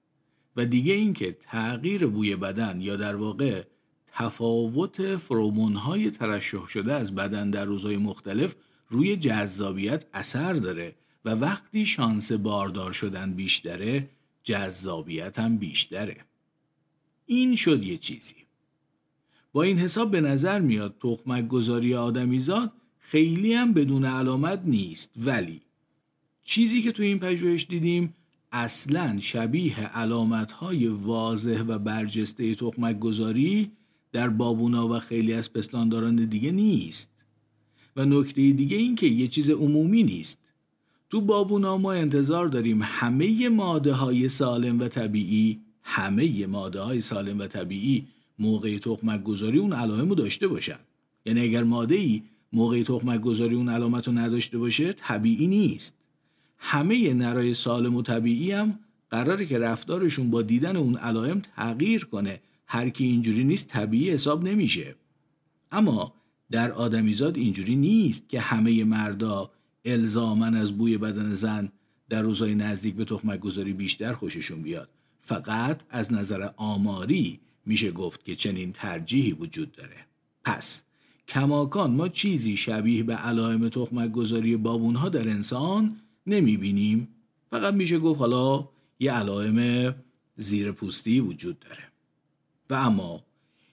و 0.56 0.64
دیگه 0.64 0.92
این 0.92 1.12
که 1.12 1.32
تغییر 1.40 2.06
بوی 2.06 2.36
بدن 2.36 2.80
یا 2.80 2.96
در 2.96 3.16
واقع 3.16 3.64
تفاوت 4.06 5.16
فرومون 5.16 5.72
های 5.72 6.10
ترشح 6.10 6.66
شده 6.66 6.92
از 6.92 7.14
بدن 7.14 7.50
در 7.50 7.64
روزهای 7.64 7.96
مختلف 7.96 8.54
روی 8.88 9.16
جذابیت 9.16 10.04
اثر 10.12 10.52
داره 10.52 10.94
و 11.24 11.30
وقتی 11.30 11.86
شانس 11.86 12.32
باردار 12.32 12.92
شدن 12.92 13.32
بیشتره 13.32 14.10
جذابیت 14.42 15.38
هم 15.38 15.58
بیشتره. 15.58 16.16
این 17.26 17.54
شد 17.54 17.84
یه 17.84 17.98
چیزی. 17.98 18.34
با 19.52 19.62
این 19.62 19.78
حساب 19.78 20.10
به 20.10 20.20
نظر 20.20 20.60
میاد 20.60 20.96
تخمک 21.00 21.48
گذاری 21.48 21.94
آدمیزاد 21.94 22.72
خیلی 22.98 23.54
هم 23.54 23.72
بدون 23.72 24.04
علامت 24.04 24.62
نیست 24.64 25.12
ولی 25.16 25.62
چیزی 26.48 26.82
که 26.82 26.92
تو 26.92 27.02
این 27.02 27.18
پژوهش 27.18 27.66
دیدیم 27.68 28.14
اصلا 28.52 29.20
شبیه 29.20 29.80
علامت 29.80 30.52
های 30.52 30.88
واضح 30.88 31.62
و 31.68 31.78
برجسته 31.78 32.54
تخمک 32.54 32.98
گذاری 32.98 33.70
در 34.12 34.28
بابونا 34.28 34.88
و 34.88 34.98
خیلی 34.98 35.32
از 35.32 35.52
پستانداران 35.52 36.16
دیگه 36.16 36.50
نیست. 36.50 37.10
و 37.96 38.04
نکته 38.04 38.52
دیگه 38.52 38.76
این 38.76 38.94
که 38.94 39.06
یه 39.06 39.28
چیز 39.28 39.50
عمومی 39.50 40.02
نیست. 40.02 40.38
تو 41.10 41.20
بابونا 41.20 41.76
ما 41.76 41.92
انتظار 41.92 42.48
داریم 42.48 42.80
همه 42.82 43.48
ماده 43.48 43.92
های 43.92 44.28
سالم 44.28 44.80
و 44.80 44.88
طبیعی 44.88 45.60
همه 45.82 46.46
ماده 46.46 46.80
های 46.80 47.00
سالم 47.00 47.38
و 47.38 47.46
طبیعی 47.46 48.06
موقع 48.38 48.78
تخمک 48.78 49.22
گذاری 49.22 49.58
اون 49.58 49.72
علائم 49.72 50.08
رو 50.08 50.14
داشته 50.14 50.48
باشن. 50.48 50.78
یعنی 51.26 51.40
اگر 51.40 51.64
ماده 51.64 51.94
ای 51.94 52.22
موقع 52.52 52.82
تخمک 52.82 53.20
گذاری 53.20 53.56
اون 53.56 53.68
علامت 53.68 54.06
رو 54.06 54.12
نداشته 54.18 54.58
باشه 54.58 54.92
طبیعی 54.92 55.46
نیست. 55.46 55.97
همه 56.58 57.14
نرای 57.14 57.54
سالم 57.54 57.96
و 57.96 58.02
طبیعی 58.02 58.52
هم 58.52 58.78
قراره 59.10 59.46
که 59.46 59.58
رفتارشون 59.58 60.30
با 60.30 60.42
دیدن 60.42 60.76
اون 60.76 60.96
علائم 60.96 61.42
تغییر 61.56 62.04
کنه. 62.04 62.40
هر 62.66 62.88
کی 62.88 63.04
اینجوری 63.04 63.44
نیست 63.44 63.68
طبیعی 63.68 64.10
حساب 64.10 64.44
نمیشه. 64.44 64.94
اما 65.72 66.12
در 66.50 66.72
آدمیزاد 66.72 67.36
اینجوری 67.36 67.76
نیست 67.76 68.28
که 68.28 68.40
همه 68.40 68.84
مردا 68.84 69.50
الزامن 69.84 70.54
از 70.54 70.78
بوی 70.78 70.98
بدن 70.98 71.34
زن 71.34 71.72
در 72.08 72.22
روزهای 72.22 72.54
نزدیک 72.54 72.94
به 72.94 73.04
تخمک 73.04 73.40
گذاری 73.40 73.72
بیشتر 73.72 74.12
خوششون 74.12 74.62
بیاد. 74.62 74.88
فقط 75.20 75.82
از 75.90 76.12
نظر 76.12 76.50
آماری 76.56 77.40
میشه 77.66 77.90
گفت 77.90 78.24
که 78.24 78.34
چنین 78.34 78.72
ترجیحی 78.72 79.32
وجود 79.32 79.72
داره. 79.72 79.96
پس 80.44 80.84
کماکان 81.28 81.90
ما 81.90 82.08
چیزی 82.08 82.56
شبیه 82.56 83.02
به 83.02 83.14
علائم 83.14 83.68
تخمک 83.68 84.12
گذاری 84.12 84.56
بابونها 84.56 85.08
در 85.08 85.28
انسان 85.28 85.96
نمی‌بینیم. 86.28 87.08
فقط 87.50 87.74
میشه 87.74 87.98
گفت 87.98 88.20
حالا 88.20 88.68
یه 89.00 89.12
علائم 89.12 89.94
زیر 90.36 90.72
پوستی 90.72 91.20
وجود 91.20 91.58
داره. 91.58 91.84
و 92.70 92.74
اما 92.74 93.24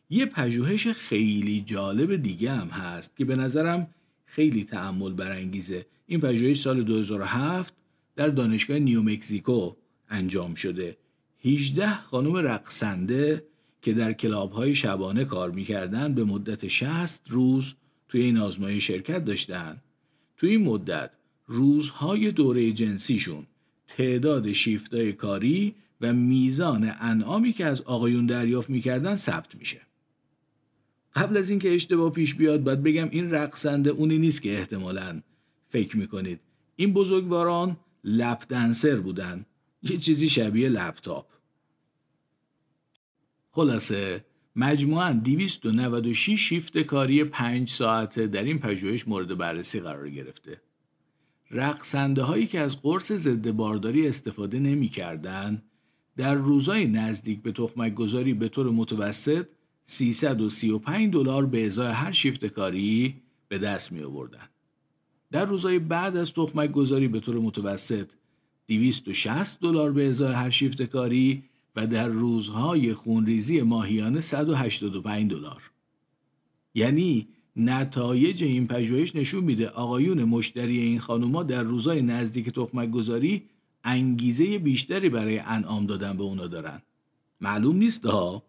یه 0.10 0.26
پژوهش 0.26 0.88
خیلی 0.88 1.62
جالب 1.62 2.16
دیگه 2.16 2.52
هم 2.52 2.68
هست 2.68 3.18
که 3.18 3.26
به 3.26 3.36
نظرم 3.36 3.88
خیلی 4.26 4.64
تعمل 4.64 5.14
برانگیزه. 5.14 5.86
این 6.08 6.22
پژوهش 6.22 6.62
سال 6.62 6.84
2007 6.84 7.74
در 8.16 8.28
دانشگاه 8.28 8.80
نیومکزیکو 8.80 9.74
انجام 10.10 10.56
شده. 10.56 10.98
18 11.46 11.94
خانم 11.94 12.36
رقصنده 12.36 13.44
که 13.82 13.94
در 13.94 14.14
کلاب 14.14 14.52
های 14.52 14.76
شبانه 14.76 15.26
کار 15.26 15.52
می‌کردن 15.52 16.14
به 16.14 16.24
مدت 16.24 16.68
60 16.68 17.22
روز 17.30 17.74
توی 18.10 18.22
این 18.22 18.38
آزمایش 18.38 18.88
شرکت 18.88 19.26
داشتن. 19.26 19.82
توی 20.38 20.50
این 20.50 20.64
مدت 20.64 21.12
روزهای 21.48 22.32
دوره 22.32 22.72
جنسیشون 22.72 23.46
تعداد 23.88 24.52
شیفتای 24.52 25.14
کاری 25.14 25.75
و 26.02 26.14
میزان 26.14 26.92
انعامی 27.00 27.54
که 27.54 27.66
از 27.66 27.82
آقایون 27.82 28.25
دریافت 28.25 28.70
می‌کردن 28.70 29.16
ثبت 29.16 29.56
میشه. 29.56 29.82
قبل 31.16 31.38
از 31.38 31.50
اینکه 31.50 31.75
اشتباه 31.75 32.12
پیش 32.12 32.36
بیاد 32.36 32.64
باید 32.64 32.84
بگم 32.84 33.10
این 33.12 33.32
رقصنده 33.32 33.90
اونی 33.90 34.18
نیست 34.18 34.42
که 34.42 34.58
احتمالا 34.58 35.22
فکر 35.70 35.98
می‌کنید. 35.98 36.40
این 36.75 36.94
بزرگواران 36.94 37.78
لپ 38.04 38.46
دنسر 38.50 38.96
بودن. 38.96 39.46
یه 39.84 39.98
چیزی 39.98 40.30
شبیه 40.30 40.70
لپتاپ. 40.70 41.25
خلاصه 43.52 44.25
مجموعاً 44.56 45.14
296 45.14 46.40
شیفت 46.40 46.78
کاری 46.78 47.24
5 47.24 47.70
ساعته 47.70 48.28
در 48.28 48.44
این 48.44 48.60
پژوهش 48.60 49.08
مورد 49.08 49.38
بررسی 49.38 49.80
قرار 49.80 50.10
گرفته. 50.10 50.62
رقصنده 51.52 52.24
هایی 52.24 52.48
که 52.48 52.60
از 52.60 52.82
قرص 52.82 53.12
ضد 53.12 53.52
بارداری 53.52 54.08
استفاده 54.08 54.60
نمی 54.60 54.88
کردن 54.88 55.62
در 56.18 56.36
روزهای 56.36 56.88
نزدیک 56.88 57.42
به 57.42 57.52
تخمک 57.52 57.94
گذاری 57.94 58.34
به 58.34 58.50
طور 58.50 58.72
متوسط 58.72 59.48
335 59.84 61.14
دلار 61.14 61.46
به 61.46 61.66
ازای 61.66 61.92
هر 61.92 62.12
شیفت 62.12 62.46
کاری 62.46 63.22
به 63.48 63.58
دست 63.58 63.92
می 63.92 64.02
آوردن. 64.02 64.50
در 65.32 65.46
روزهای 65.46 65.80
بعد 65.80 66.18
از 66.18 66.34
تخمک 66.34 66.72
گذاری 66.72 67.08
به 67.08 67.20
طور 67.20 67.40
متوسط 67.40 68.12
260 68.68 69.60
دلار 69.60 69.92
به 69.92 70.10
ازای 70.10 70.34
هر 70.34 70.50
شیفت 70.50 70.82
کاری 70.82 71.44
و 71.75 71.88
در 71.88 72.08
روزهای 72.08 72.94
خونریزی 72.94 73.62
ماهیانه 73.62 74.22
185 74.22 75.32
دلار. 75.32 75.72
یعنی 76.74 77.28
نتایج 77.56 78.44
این 78.44 78.68
پژوهش 78.68 79.16
نشون 79.16 79.44
میده 79.44 79.70
آقایون 79.70 80.24
مشتری 80.24 80.78
این 80.78 81.00
خانوما 81.00 81.44
در 81.44 81.64
روزهای 81.64 82.02
نزدیک 82.02 82.50
تخمک 82.50 82.90
گذاری 82.92 83.44
انگیزه 83.84 84.60
بیشتری 84.60 85.10
برای 85.10 85.40
انعام 85.40 85.86
دادن 85.86 86.18
به 86.18 86.24
اونا 86.24 86.48
دارن. 86.48 86.82
معلوم 87.42 87.78
نیست 87.78 88.06
ها؟ 88.06 88.44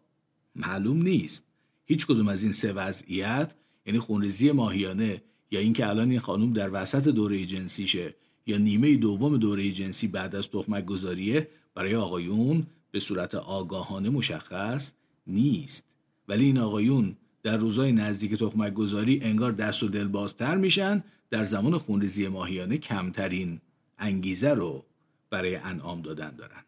معلوم 0.56 1.02
نیست. 1.02 1.44
هیچ 1.84 2.06
کدوم 2.06 2.28
از 2.28 2.42
این 2.42 2.52
سه 2.52 2.72
وضعیت 2.72 3.54
یعنی 3.86 3.98
خونریزی 3.98 4.52
ماهیانه 4.52 5.22
یا 5.50 5.60
اینکه 5.60 5.88
الان 5.88 6.10
این 6.10 6.20
خانم 6.20 6.52
در 6.52 6.70
وسط 6.72 7.08
دوره 7.08 7.44
جنسیشه 7.44 8.14
یا 8.46 8.58
نیمه 8.58 8.96
دوم 8.96 9.36
دوره 9.36 9.70
جنسی 9.70 10.08
بعد 10.08 10.36
از 10.36 10.48
تخمک 10.48 10.84
گذاریه 10.84 11.48
برای 11.74 11.96
آقایون 11.96 12.66
به 12.90 13.00
صورت 13.00 13.34
آگاهانه 13.34 14.10
مشخص 14.10 14.92
نیست. 15.26 15.84
ولی 16.28 16.44
این 16.44 16.58
آقایون 16.58 17.16
در 17.46 17.56
روزهای 17.56 17.92
نزدیک 17.92 18.34
تخمک 18.34 18.74
گذاری 18.74 19.20
انگار 19.22 19.52
دست 19.52 19.82
و 19.82 19.88
دل 19.88 20.08
بازتر 20.08 20.56
میشن 20.56 21.04
در 21.30 21.44
زمان 21.44 21.78
خونریزی 21.78 22.28
ماهیانه 22.28 22.78
کمترین 22.78 23.60
انگیزه 23.98 24.54
رو 24.54 24.84
برای 25.30 25.56
انعام 25.56 26.02
دادن 26.02 26.30
دارن. 26.38 26.64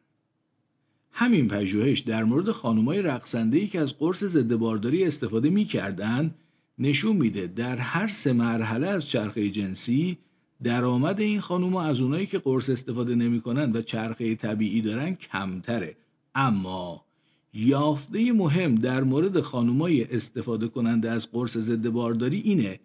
همین 1.11 1.49
پژوهش 1.49 2.01
در 2.01 2.25
مورد 2.25 2.51
خانمای 2.51 3.03
رقصنده‌ای 3.03 3.67
که 3.67 3.81
از 3.81 3.99
قرص 3.99 4.25
ضد 4.25 4.55
بارداری 4.55 5.05
استفاده 5.05 5.51
می‌کردن 5.51 6.35
نشون 6.79 7.17
میده 7.17 7.47
در 7.47 7.77
هر 7.77 8.07
سه 8.07 8.33
مرحله 8.33 8.87
از 8.87 9.09
چرخه 9.09 9.51
جنسی 9.51 10.19
درآمد 10.63 11.21
این 11.21 11.41
خانوما 11.41 11.83
از 11.83 12.01
اونایی 12.01 12.27
که 12.27 12.39
قرص 12.39 12.71
استفاده 12.71 13.15
نمی‌کنن 13.15 13.73
و 13.73 13.83
چرخه 13.83 14.35
طبیعی 14.35 14.81
دارن 14.81 15.15
کمتره. 15.15 15.97
اما 16.35 17.05
یافته 17.59 18.33
مهم 18.33 18.75
در 18.75 19.03
مورد 19.03 19.41
خانومای 19.41 20.05
استفاده 20.05 20.69
کننده 20.69 21.11
از 21.11 21.31
قرص 21.31 21.57
ضد 21.57 21.89
بارداری 21.89 22.41
اینه 22.41 22.81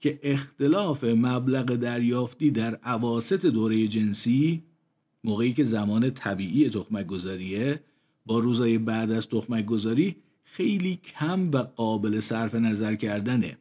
که 0.00 0.20
اختلاف 0.22 1.04
مبلغ 1.04 1.74
دریافتی 1.74 2.50
در 2.50 2.74
عواست 2.74 3.46
دوره 3.46 3.88
جنسی 3.88 4.62
موقعی 5.24 5.52
که 5.52 5.64
زمان 5.64 6.10
طبیعی 6.10 6.70
تخمک 6.70 7.06
گذاریه 7.06 7.80
با 8.26 8.38
روزای 8.38 8.78
بعد 8.78 9.10
از 9.10 9.28
تخمک 9.28 9.66
گذاری 9.66 10.16
خیلی 10.44 10.96
کم 10.96 11.50
و 11.50 11.56
قابل 11.56 12.20
صرف 12.20 12.54
نظر 12.54 12.94
کردنه. 12.94 13.58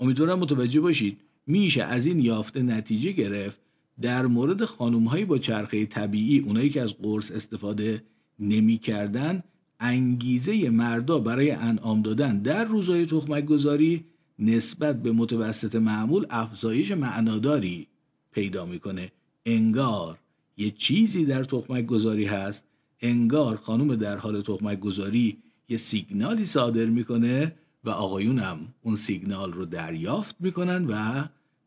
امیدوارم 0.00 0.38
متوجه 0.38 0.80
باشید 0.80 1.20
میشه 1.46 1.82
از 1.82 2.06
این 2.06 2.20
یافته 2.20 2.62
نتیجه 2.62 3.12
گرفت 3.12 3.60
در 4.00 4.26
مورد 4.26 4.64
خانوم 4.64 5.24
با 5.24 5.38
چرخه 5.38 5.86
طبیعی 5.86 6.38
اونایی 6.38 6.70
که 6.70 6.82
از 6.82 6.94
قرص 6.94 7.32
استفاده 7.32 8.02
نمی‌کردن 8.38 9.42
انگیزه 9.80 10.70
مردا 10.70 11.18
برای 11.18 11.50
انعام 11.50 12.02
دادن 12.02 12.38
در 12.38 12.64
روزهای 12.64 13.06
تخمک 13.06 13.44
گذاری 13.44 14.04
نسبت 14.38 15.02
به 15.02 15.12
متوسط 15.12 15.74
معمول 15.74 16.26
افزایش 16.30 16.90
معناداری 16.90 17.86
پیدا 18.32 18.66
می‌کنه. 18.66 19.12
انگار 19.46 20.18
یه 20.56 20.70
چیزی 20.70 21.24
در 21.24 21.44
تخمک 21.44 21.86
گذاری 21.86 22.24
هست 22.24 22.64
انگار 23.00 23.56
خانم 23.56 23.96
در 23.96 24.16
حال 24.16 24.42
تخمک 24.42 24.80
گذاری 24.80 25.38
یه 25.68 25.76
سیگنالی 25.76 26.46
صادر 26.46 26.86
می‌کنه 26.86 27.54
و 27.84 27.90
آقایونم 27.90 28.74
اون 28.82 28.96
سیگنال 28.96 29.52
رو 29.52 29.64
دریافت 29.64 30.36
می‌کنن 30.40 30.84
و 30.84 31.24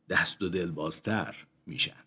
دست 0.10 0.42
و 0.42 0.50
دل 0.50 0.72
بازتر 0.72 1.36
میشن. 1.66 2.07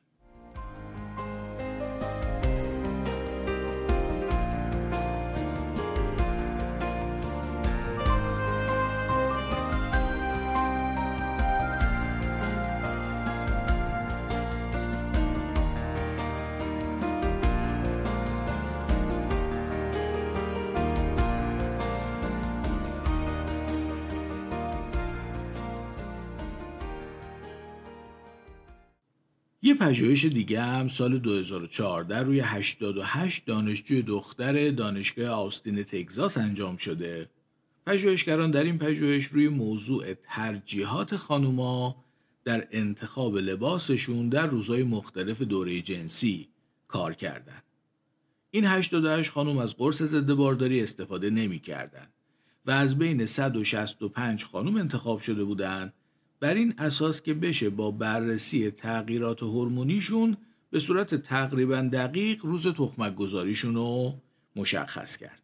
یه 29.70 29.76
پژوهش 29.76 30.24
دیگه 30.24 30.62
هم 30.62 30.88
سال 30.88 31.18
2014 31.18 32.22
روی 32.22 32.40
88 32.40 33.46
دانشجوی 33.46 34.02
دختر 34.02 34.70
دانشگاه 34.70 35.28
آستین 35.28 35.82
تگزاس 35.82 36.38
انجام 36.38 36.76
شده. 36.76 37.30
پژوهشگران 37.86 38.50
در 38.50 38.64
این 38.64 38.78
پژوهش 38.78 39.26
روی 39.26 39.48
موضوع 39.48 40.14
ترجیحات 40.14 41.16
خانوما 41.16 42.04
در 42.44 42.68
انتخاب 42.70 43.36
لباسشون 43.36 44.28
در 44.28 44.46
روزهای 44.46 44.82
مختلف 44.82 45.42
دوره 45.42 45.80
جنسی 45.80 46.48
کار 46.88 47.14
کردند. 47.14 47.62
این 48.50 48.64
88 48.64 49.30
خانم 49.30 49.58
از 49.58 49.76
قرص 49.76 50.02
ضد 50.02 50.32
بارداری 50.32 50.82
استفاده 50.82 51.30
نمی 51.30 51.62
و 52.66 52.70
از 52.70 52.98
بین 52.98 53.26
165 53.26 54.44
خانم 54.44 54.76
انتخاب 54.76 55.20
شده 55.20 55.44
بودند 55.44 55.92
بر 56.40 56.54
این 56.54 56.74
اساس 56.78 57.22
که 57.22 57.34
بشه 57.34 57.70
با 57.70 57.90
بررسی 57.90 58.70
تغییرات 58.70 59.42
هورمونیشون 59.42 60.36
به 60.70 60.78
صورت 60.78 61.14
تقریبا 61.14 61.88
دقیق 61.92 62.44
روز 62.44 62.66
تخمک 62.66 63.14
گذاریشون 63.14 63.74
رو 63.74 64.14
مشخص 64.56 65.16
کرد. 65.16 65.42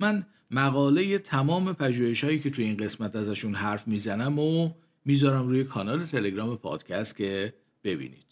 من 0.00 0.26
مقاله 0.50 1.18
تمام 1.18 1.72
پژوهش 1.72 2.24
هایی 2.24 2.38
که 2.38 2.50
توی 2.50 2.64
این 2.64 2.76
قسمت 2.76 3.16
ازشون 3.16 3.54
حرف 3.54 3.88
می‌زنم 3.88 4.38
و 4.38 4.70
می‌ذارم 5.04 5.48
روی 5.48 5.64
کانال 5.64 6.04
تلگرام 6.04 6.56
پادکست 6.56 7.16
که 7.16 7.54
ببینید. 7.84 8.28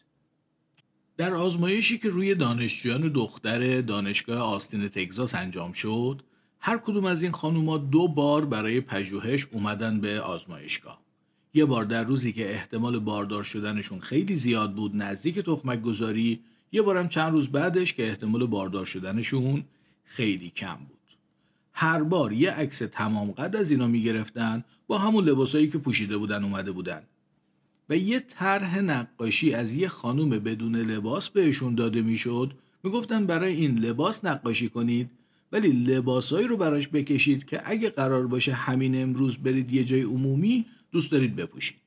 در 1.17 1.35
آزمایشی 1.35 1.99
که 1.99 2.09
روی 2.09 2.35
دانشجویان 2.35 3.09
دختر 3.09 3.81
دانشگاه 3.81 4.39
آستین 4.39 4.89
تگزاس 4.89 5.35
انجام 5.35 5.73
شد 5.73 6.23
هر 6.61 6.79
کدوم 6.79 7.05
از 7.05 7.23
این 7.23 7.33
خانوما 7.33 7.79
دو 7.79 8.09
بار 8.09 8.45
برای 8.45 8.81
پژوهش 8.81 9.47
اومدن 9.53 10.01
به 10.01 10.21
آزمایشگاه. 10.21 11.06
یه 11.55 11.65
بار 11.65 11.85
در 11.85 12.05
روزی 12.05 12.33
که 12.33 12.55
احتمال 12.55 12.99
باردار 12.99 13.43
شدنشون 13.43 14.01
خیلی 14.01 14.37
زیاد 14.37 14.75
بود 14.75 14.97
نزدیک 14.97 15.39
تخمک 15.39 15.83
گذاری 15.83 16.41
یه 16.73 16.83
بارم 16.83 17.09
چند 17.09 17.33
روز 17.33 17.49
بعدش 17.49 17.95
که 17.95 18.09
احتمال 18.09 18.47
باردار 18.47 18.85
شدنشون 18.85 19.65
خیلی 20.05 20.51
کم 20.51 20.77
بود. 20.77 20.97
هر 21.73 22.03
بار 22.03 22.33
یه 22.33 22.51
عکس 22.51 22.79
تمام 22.79 23.31
قد 23.31 23.57
از 23.57 23.71
اینا 23.71 23.87
می‌گرفتن 23.87 24.65
با 24.87 24.99
همون 24.99 25.25
لباسایی 25.25 25.69
که 25.69 25.79
پوشیده 25.79 26.17
بودن 26.17 26.45
اومده 26.45 26.73
بودن. 26.73 27.03
و 27.89 27.97
یه 27.97 28.21
طرح 28.21 28.79
نقاشی 28.79 29.55
از 29.55 29.75
یه 29.75 29.89
خانوم 29.89 30.31
بدون 30.31 30.77
لباس 30.77 31.29
بهشون 31.29 31.75
داده 31.75 32.03
می‌شد. 32.03 32.53
می‌گفتن 32.83 33.27
برای 33.27 33.55
این 33.55 33.79
لباس 33.79 34.25
نقاشی 34.25 34.69
کنید 34.69 35.11
ولی 35.53 35.69
لباسایی 35.69 36.47
رو 36.47 36.57
براش 36.57 36.89
بکشید 36.89 37.45
که 37.45 37.63
اگه 37.65 37.91
قرار 37.91 38.27
باشه 38.27 38.53
همین 38.53 39.03
امروز 39.03 39.37
برید 39.37 39.73
یه 39.73 39.85
جای 39.85 40.03
عمومی 40.03 40.67
دوست 40.97 41.11
دارید 41.13 41.37
بپوشید. 41.37 41.81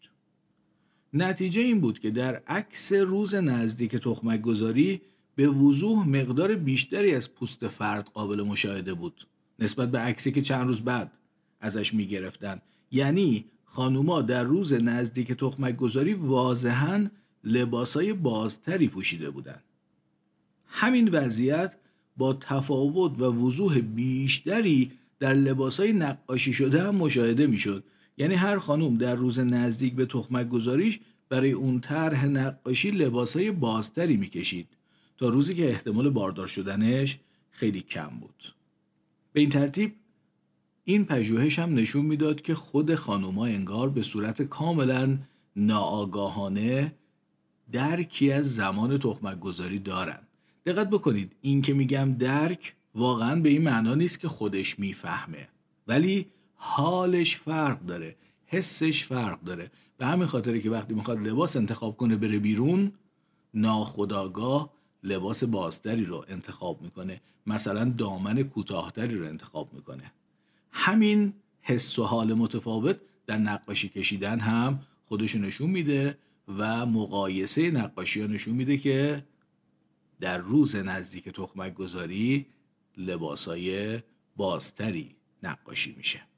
نتیجه 1.13 1.61
این 1.61 1.79
بود 1.81 1.99
که 1.99 2.11
در 2.11 2.35
عکس 2.35 2.91
روز 2.93 3.35
نزدیک 3.35 3.95
تخمک 3.95 4.41
گذاری 4.41 5.01
به 5.35 5.47
وضوح 5.47 6.07
مقدار 6.07 6.55
بیشتری 6.55 7.15
از 7.15 7.33
پوست 7.33 7.67
فرد 7.67 8.07
قابل 8.13 8.41
مشاهده 8.43 8.93
بود 8.93 9.27
نسبت 9.59 9.91
به 9.91 9.99
عکسی 9.99 10.31
که 10.31 10.41
چند 10.41 10.67
روز 10.67 10.81
بعد 10.81 11.17
ازش 11.61 11.93
می 11.93 12.07
گرفتن 12.07 12.61
یعنی 12.91 13.45
خانوما 13.65 14.21
در 14.21 14.43
روز 14.43 14.73
نزدیک 14.73 15.31
تخمک 15.31 15.75
گذاری 15.75 16.13
واضحا 16.13 17.07
لباسای 17.43 18.13
بازتری 18.13 18.87
پوشیده 18.87 19.29
بودند. 19.29 19.63
همین 20.67 21.09
وضعیت 21.09 21.75
با 22.17 22.33
تفاوت 22.33 23.19
و 23.19 23.23
وضوح 23.23 23.79
بیشتری 23.79 24.91
در 25.19 25.33
لباسای 25.33 25.93
نقاشی 25.93 26.53
شده 26.53 26.83
هم 26.83 26.95
مشاهده 26.95 27.47
می‌شد. 27.47 27.83
یعنی 28.19 28.35
هر 28.35 28.57
خانوم 28.57 28.97
در 28.97 29.15
روز 29.15 29.39
نزدیک 29.39 29.93
به 29.93 30.05
تخمک 30.05 30.49
گذاریش 30.49 30.99
برای 31.29 31.51
اون 31.51 31.79
طرح 31.79 32.25
نقاشی 32.25 32.91
لباسای 32.91 33.51
بازتری 33.51 34.17
می‌کشید. 34.17 34.67
تا 35.17 35.29
روزی 35.29 35.55
که 35.55 35.69
احتمال 35.69 36.09
باردار 36.09 36.47
شدنش 36.47 37.19
خیلی 37.51 37.81
کم 37.81 38.09
بود. 38.09 38.53
به 39.33 39.39
این 39.39 39.49
ترتیب 39.49 39.93
این 40.83 41.05
پژوهش 41.05 41.59
هم 41.59 41.73
نشون 41.73 42.05
می‌داد 42.05 42.41
که 42.41 42.55
خود 42.55 42.95
خانوما 42.95 43.45
انگار 43.45 43.89
به 43.89 44.01
صورت 44.01 44.41
کاملا 44.41 45.17
ناآگاهانه 45.55 46.93
درکی 47.71 48.31
از 48.31 48.55
زمان 48.55 48.97
تخمک 48.97 49.39
گذاری 49.39 49.79
دارن. 49.79 50.19
دقت 50.65 50.89
بکنید 50.89 51.35
این 51.41 51.61
که 51.61 51.73
میگم 51.73 52.15
درک 52.19 52.75
واقعا 52.95 53.35
به 53.35 53.49
این 53.49 53.61
معنا 53.61 53.95
نیست 53.95 54.19
که 54.19 54.27
خودش 54.27 54.79
می‌فهمه. 54.79 55.47
ولی 55.87 56.27
حالش 56.61 57.35
فرق 57.37 57.85
داره 57.85 58.15
حسش 58.45 59.03
فرق 59.03 59.41
داره. 59.41 59.71
به 59.97 60.05
همین 60.05 60.27
خاطره 60.27 60.61
که 60.61 60.69
وقتی 60.69 60.93
می‌خواد 60.93 61.27
لباس 61.27 61.55
انتخاب 61.55 61.97
کنه 61.97 62.17
بره 62.17 62.39
بیرون 62.39 62.91
ناخداگاه 63.53 64.73
لباس 65.03 65.43
بازتری 65.43 66.05
رو 66.05 66.25
انتخاب 66.27 66.81
می‌کنه. 66.81 67.21
مثلا 67.47 67.85
دامن 67.97 68.43
کوتاهتری 68.43 69.15
رو 69.15 69.25
انتخاب 69.25 69.73
می‌کنه. 69.73 70.11
همین 70.71 71.33
حس 71.61 71.99
و 71.99 72.03
حال 72.03 72.33
متفاوت 72.33 72.97
در 73.27 73.37
نقاشی 73.37 73.89
کشیدن 73.89 74.39
هم 74.39 74.79
خودش 75.05 75.35
نشون 75.35 75.69
میده 75.69 76.17
و 76.57 76.85
مقایسه 76.85 77.71
نقاشی 77.71 78.21
ها 78.21 78.27
نشون 78.27 78.55
میده 78.55 78.77
که 78.77 79.25
در 80.19 80.37
روز 80.37 80.75
نزدیک 80.75 81.29
تخمک 81.29 81.73
گذاری 81.73 82.45
لباسای 82.97 83.99
بازتری 84.37 85.15
نقاشی 85.43 85.95
میشه. 85.97 86.28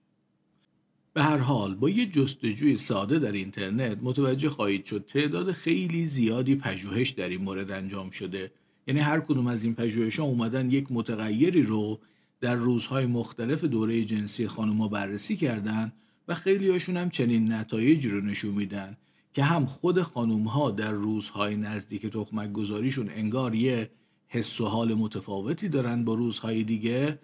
به 1.13 1.24
هر 1.24 1.38
حال 1.38 1.76
با 1.76 1.89
یه 1.89 2.06
جستجوی 2.06 2.78
ساده 2.78 3.19
در 3.19 3.32
اینترنت 3.32 3.97
متوجه 4.02 4.50
خواهید 4.50 4.86
شد 4.86 5.06
تعداد 5.08 5.52
خیلی 5.52 6.06
زیادی 6.06 6.56
پژوهش 6.56 7.10
در 7.10 7.30
این 7.30 7.41
مورد 7.41 7.71
انجام 7.71 8.10
شده. 8.10 8.52
یعنی 8.88 9.00
هر 9.00 9.19
کدوم 9.19 9.47
از 9.47 9.63
این 9.63 9.76
پژوهش 9.76 10.19
ها 10.19 10.26
اومدن 10.26 10.71
یک 10.71 10.88
متغیری 10.89 11.63
رو 11.63 12.00
در 12.41 12.56
روزهای 12.56 13.06
مختلف 13.06 13.63
دوره 13.63 14.04
جنسی 14.06 14.47
خانوما 14.47 14.88
بررسی 14.88 15.38
کردن 15.38 15.93
و 16.28 16.36
خیلی 16.36 16.69
هاشون 16.69 16.97
هم 16.97 17.10
چنین 17.10 17.54
نتایجی 17.54 18.10
رو 18.10 18.21
نشون 18.21 18.52
میدن 18.52 18.97
که 19.34 19.43
هم 19.43 19.65
خود 19.65 20.02
خانوم 20.02 20.43
ها 20.43 20.71
در 20.71 20.91
روزهای 20.91 21.56
نزدیک 21.56 22.06
تخمک 22.06 22.52
گذاریشون 22.52 23.10
انگار 23.10 23.56
یه 23.56 23.89
حس 24.28 24.62
و 24.62 24.65
حال 24.65 24.93
متفاوتی 24.93 25.69
دارن 25.69 26.06
با 26.06 26.13
روزهای 26.13 26.63
دیگه 26.63 27.19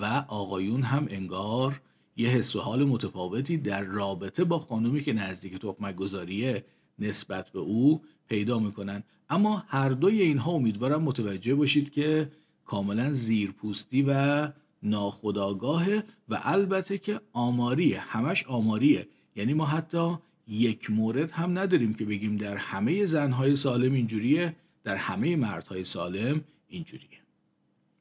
و 0.00 0.24
آقایون 0.28 0.82
هم 0.82 1.06
انگار 1.10 1.80
یه 2.18 2.28
حس 2.28 2.56
و 2.56 2.60
حال 2.60 2.84
متفاوتی 2.84 3.56
در 3.56 3.82
رابطه 3.82 4.44
با 4.44 4.58
خانومی 4.58 5.00
که 5.00 5.12
نزدیک 5.12 5.58
تخمک 5.58 5.94
گذاریه 5.94 6.64
نسبت 6.98 7.50
به 7.50 7.58
او 7.58 8.02
پیدا 8.28 8.58
می‌کنن. 8.58 9.02
اما 9.30 9.64
هر 9.68 9.88
دوی 9.88 10.22
اینها 10.22 10.52
امیدوارم 10.52 11.02
متوجه 11.02 11.54
باشید 11.54 11.90
که 11.90 12.30
کاملا 12.64 13.12
زیرپوستی 13.12 14.04
و 14.08 14.52
ناخداگاهه 14.82 16.04
و 16.28 16.40
البته 16.42 16.98
که 16.98 17.20
آماریه 17.32 18.00
همش 18.00 18.46
آماریه. 18.46 19.08
یعنی 19.36 19.54
ما 19.54 19.66
حتی 19.66 20.16
یک 20.48 20.90
مورد 20.90 21.30
هم 21.30 21.58
نداریم 21.58 21.94
که 21.94 22.04
بگیم 22.04 22.36
در 22.36 22.56
همه 22.56 23.04
زنهای 23.04 23.56
سالم 23.56 23.92
اینجوریه 23.92 24.56
در 24.84 24.96
همه 24.96 25.36
مردهای 25.36 25.84
سالم 25.84 26.44
اینجوریه. 26.68 27.18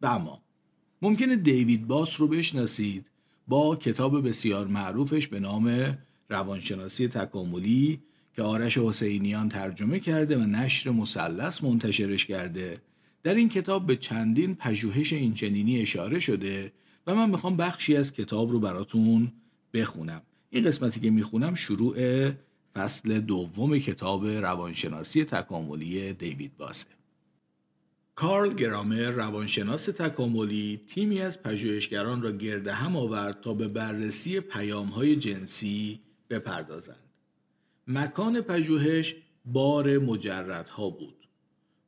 و 0.02 0.06
اما 0.06 0.42
ممکنه 1.02 1.36
دیوید 1.36 1.88
باس 1.88 2.22
رو 2.22 2.28
بشناسید. 2.28 3.06
با 3.48 3.76
کتاب 3.76 4.28
بسیار 4.28 4.68
معروفش 4.68 5.28
به 5.28 5.40
نام 5.40 5.98
روانشناسی 6.30 7.08
تکاملی 7.08 8.00
که 8.36 8.44
آرش 8.44 8.78
حسینیان 8.78 9.50
ترجمه 9.50 10.00
کرده 10.00 10.38
و 10.38 10.42
نشر 10.42 10.90
مثلث 10.90 11.64
منتشرش 11.64 12.26
کرده. 12.26 12.82
در 13.24 13.34
این 13.34 13.50
کتاب 13.50 13.86
به 13.86 13.96
چندین 13.96 14.56
پژوهش 14.56 15.14
اینچنینی 15.14 15.82
اشاره 15.82 16.20
شده 16.20 16.72
و 17.08 17.16
من 17.16 17.30
می‌خوام 17.30 17.58
بخشی 17.58 17.96
از 17.96 18.14
کتاب 18.14 18.52
رو 18.52 18.60
براتون 18.60 19.32
بخونم. 19.74 20.22
این 20.50 20.64
قسمتی 20.64 21.00
که 21.00 21.10
می‌خونم 21.10 21.56
شروع 21.56 22.30
فصل 22.76 23.20
دوم 23.20 23.80
کتاب 23.80 24.28
روانشناسی 24.28 25.26
تکاملی 25.26 26.14
دیوید 26.14 26.58
باسه. 26.58 26.97
کارل 28.18 28.54
گرامر 28.54 29.12
روانشناس 29.12 29.86
تکاملی 29.86 30.82
تیمی 30.88 31.22
از 31.22 31.44
پژوهشگران 31.44 32.22
را 32.22 32.32
گرده 32.32 32.74
هم 32.74 32.96
آورد 32.96 33.42
تا 33.42 33.54
به 33.54 33.68
بررسی 33.68 34.40
پیامهای 34.40 35.16
جنسی 35.16 36.00
بپردازند 36.30 37.10
مکان 37.88 38.42
پژوهش 38.42 39.16
بار 39.46 39.98
مجردها 39.98 40.90
بود 40.90 41.28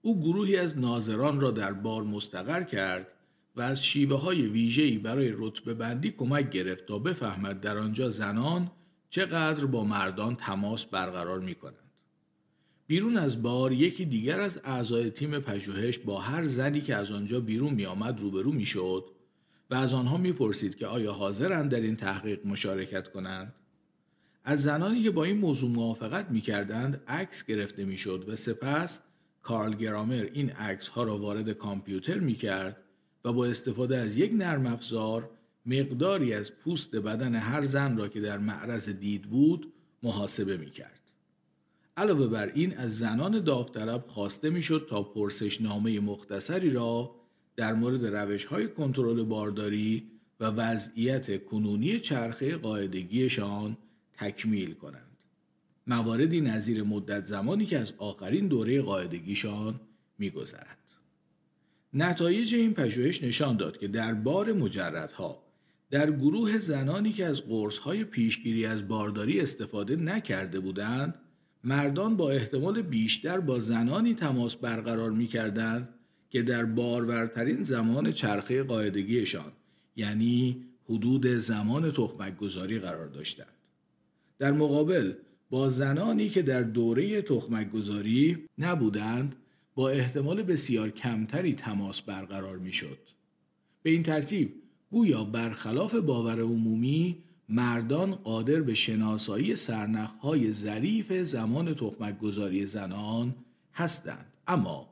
او 0.01 0.21
گروهی 0.21 0.57
از 0.57 0.79
ناظران 0.79 1.39
را 1.39 1.51
در 1.51 1.73
بار 1.73 2.03
مستقر 2.03 2.63
کرد 2.63 3.13
و 3.55 3.61
از 3.61 3.85
شیوه 3.85 4.21
های 4.21 4.41
ویژه‌ای 4.41 4.97
برای 4.97 5.33
رتبه 5.37 5.73
بندی 5.73 6.11
کمک 6.11 6.49
گرفت 6.49 6.85
تا 6.85 6.99
بفهمد 6.99 7.61
در 7.61 7.77
آنجا 7.77 8.09
زنان 8.09 8.71
چقدر 9.09 9.65
با 9.65 9.83
مردان 9.83 10.35
تماس 10.35 10.85
برقرار 10.85 11.39
می 11.39 11.55
کنند. 11.55 11.88
بیرون 12.89 13.17
از 13.17 13.41
بار 13.41 13.71
یکی 13.71 14.05
دیگر 14.05 14.39
از 14.39 14.59
اعضای 14.63 15.09
تیم 15.09 15.39
پژوهش 15.39 15.97
با 15.97 16.19
هر 16.19 16.45
زنی 16.45 16.81
که 16.81 16.95
از 16.95 17.11
آنجا 17.11 17.39
بیرون 17.39 17.73
می 17.73 17.85
آمد 17.85 18.19
روبرو 18.19 18.51
می 18.51 18.65
شد 18.65 19.05
و 19.69 19.75
از 19.75 19.93
آنها 19.93 20.17
می 20.17 20.31
پرسید 20.31 20.75
که 20.75 20.87
آیا 20.87 21.13
حاضرند 21.13 21.71
در 21.71 21.79
این 21.79 21.95
تحقیق 21.95 22.45
مشارکت 22.45 23.07
کنند؟ 23.07 23.53
از 24.43 24.63
زنانی 24.63 25.03
که 25.03 25.11
با 25.11 25.23
این 25.23 25.37
موضوع 25.37 25.69
موافقت 25.69 26.31
می 26.31 26.41
کردند 26.41 27.01
عکس 27.07 27.45
گرفته 27.45 27.85
می 27.85 27.97
شد 27.97 28.25
و 28.27 28.35
سپس 28.35 28.99
کارل 29.43 29.73
گرامر 29.73 30.29
این 30.33 30.49
عکس 30.49 30.87
ها 30.87 31.03
را 31.03 31.17
وارد 31.17 31.49
کامپیوتر 31.49 32.19
می 32.19 32.33
کرد 32.33 32.81
و 33.25 33.33
با 33.33 33.45
استفاده 33.45 33.97
از 33.97 34.17
یک 34.17 34.31
نرم 34.33 34.65
افزار 34.65 35.29
مقداری 35.65 36.33
از 36.33 36.51
پوست 36.51 36.95
بدن 36.95 37.35
هر 37.35 37.65
زن 37.65 37.97
را 37.97 38.07
که 38.07 38.21
در 38.21 38.37
معرض 38.37 38.89
دید 38.89 39.21
بود 39.21 39.73
محاسبه 40.03 40.57
می 40.57 40.69
کرد. 40.69 40.98
علاوه 41.99 42.27
بر 42.27 42.51
این 42.55 42.77
از 42.77 42.97
زنان 42.97 43.43
داوطلب 43.43 44.05
خواسته 44.07 44.49
می‌شد 44.49 44.87
تا 44.89 45.03
پرسشنامه 45.03 45.99
مختصری 45.99 46.69
را 46.69 47.15
در 47.55 47.73
مورد 47.73 48.05
روش 48.05 48.45
های 48.45 48.67
کنترل 48.67 49.23
بارداری 49.23 50.07
و 50.39 50.45
وضعیت 50.45 51.45
کنونی 51.45 51.99
چرخه 51.99 52.57
قاعدگیشان 52.57 53.77
تکمیل 54.13 54.73
کنند. 54.73 55.23
مواردی 55.87 56.41
نظیر 56.41 56.83
مدت 56.83 57.25
زمانی 57.25 57.65
که 57.65 57.79
از 57.79 57.93
آخرین 57.97 58.47
دوره 58.47 58.81
قاعدگیشان 58.81 59.79
میگذرد. 60.19 60.77
نتایج 61.93 62.55
این 62.55 62.73
پژوهش 62.73 63.23
نشان 63.23 63.57
داد 63.57 63.77
که 63.77 63.87
در 63.87 64.13
بار 64.13 64.53
مجردها 64.53 65.43
در 65.91 66.11
گروه 66.11 66.59
زنانی 66.59 67.13
که 67.13 67.25
از 67.25 67.41
قرصهای 67.41 68.03
پیشگیری 68.03 68.65
از 68.65 68.87
بارداری 68.87 69.41
استفاده 69.41 69.95
نکرده 69.95 70.59
بودند 70.59 71.15
مردان 71.63 72.17
با 72.17 72.31
احتمال 72.31 72.81
بیشتر 72.81 73.39
با 73.39 73.59
زنانی 73.59 74.13
تماس 74.13 74.55
برقرار 74.55 75.11
می 75.11 75.27
کردند 75.27 75.89
که 76.29 76.41
در 76.41 76.65
بارورترین 76.65 77.63
زمان 77.63 78.11
چرخه 78.11 78.63
قاعدگیشان 78.63 79.51
یعنی 79.95 80.65
حدود 80.89 81.27
زمان 81.27 81.91
تخمک 81.91 82.37
گذاری 82.37 82.79
قرار 82.79 83.07
داشتند. 83.07 83.47
در 84.39 84.51
مقابل 84.51 85.13
با 85.49 85.69
زنانی 85.69 86.29
که 86.29 86.41
در 86.41 86.61
دوره 86.61 87.21
تخمک 87.21 87.71
گذاری 87.71 88.37
نبودند 88.57 89.35
با 89.75 89.89
احتمال 89.89 90.43
بسیار 90.43 90.89
کمتری 90.89 91.53
تماس 91.53 92.01
برقرار 92.01 92.57
می 92.57 92.73
شد. 92.73 92.97
به 93.83 93.89
این 93.89 94.03
ترتیب 94.03 94.53
گویا 94.91 95.23
برخلاف 95.23 95.95
باور 95.95 96.41
عمومی 96.41 97.17
مردان 97.49 98.15
قادر 98.15 98.61
به 98.61 98.73
شناسایی 98.73 99.55
سرنخهای 99.55 100.51
ظریف 100.53 101.13
زمان 101.13 101.73
تخمک 101.73 102.19
گذاری 102.19 102.65
زنان 102.65 103.35
هستند 103.73 104.25
اما 104.47 104.89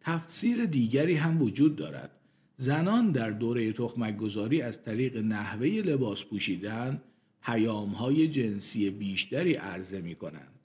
تفسیر 0.00 0.66
دیگری 0.66 1.14
هم 1.14 1.42
وجود 1.42 1.76
دارد 1.76 2.10
زنان 2.56 3.12
در 3.12 3.30
دوره 3.30 3.72
تخمک 3.72 4.16
گذاری 4.16 4.62
از 4.62 4.82
طریق 4.82 5.16
نحوه 5.16 5.66
لباس 5.66 6.24
پوشیدن 6.24 7.02
پیامهای 7.42 8.28
جنسی 8.28 8.90
بیشتری 8.90 9.54
عرضه 9.54 10.00
می 10.00 10.14
کنند. 10.14 10.60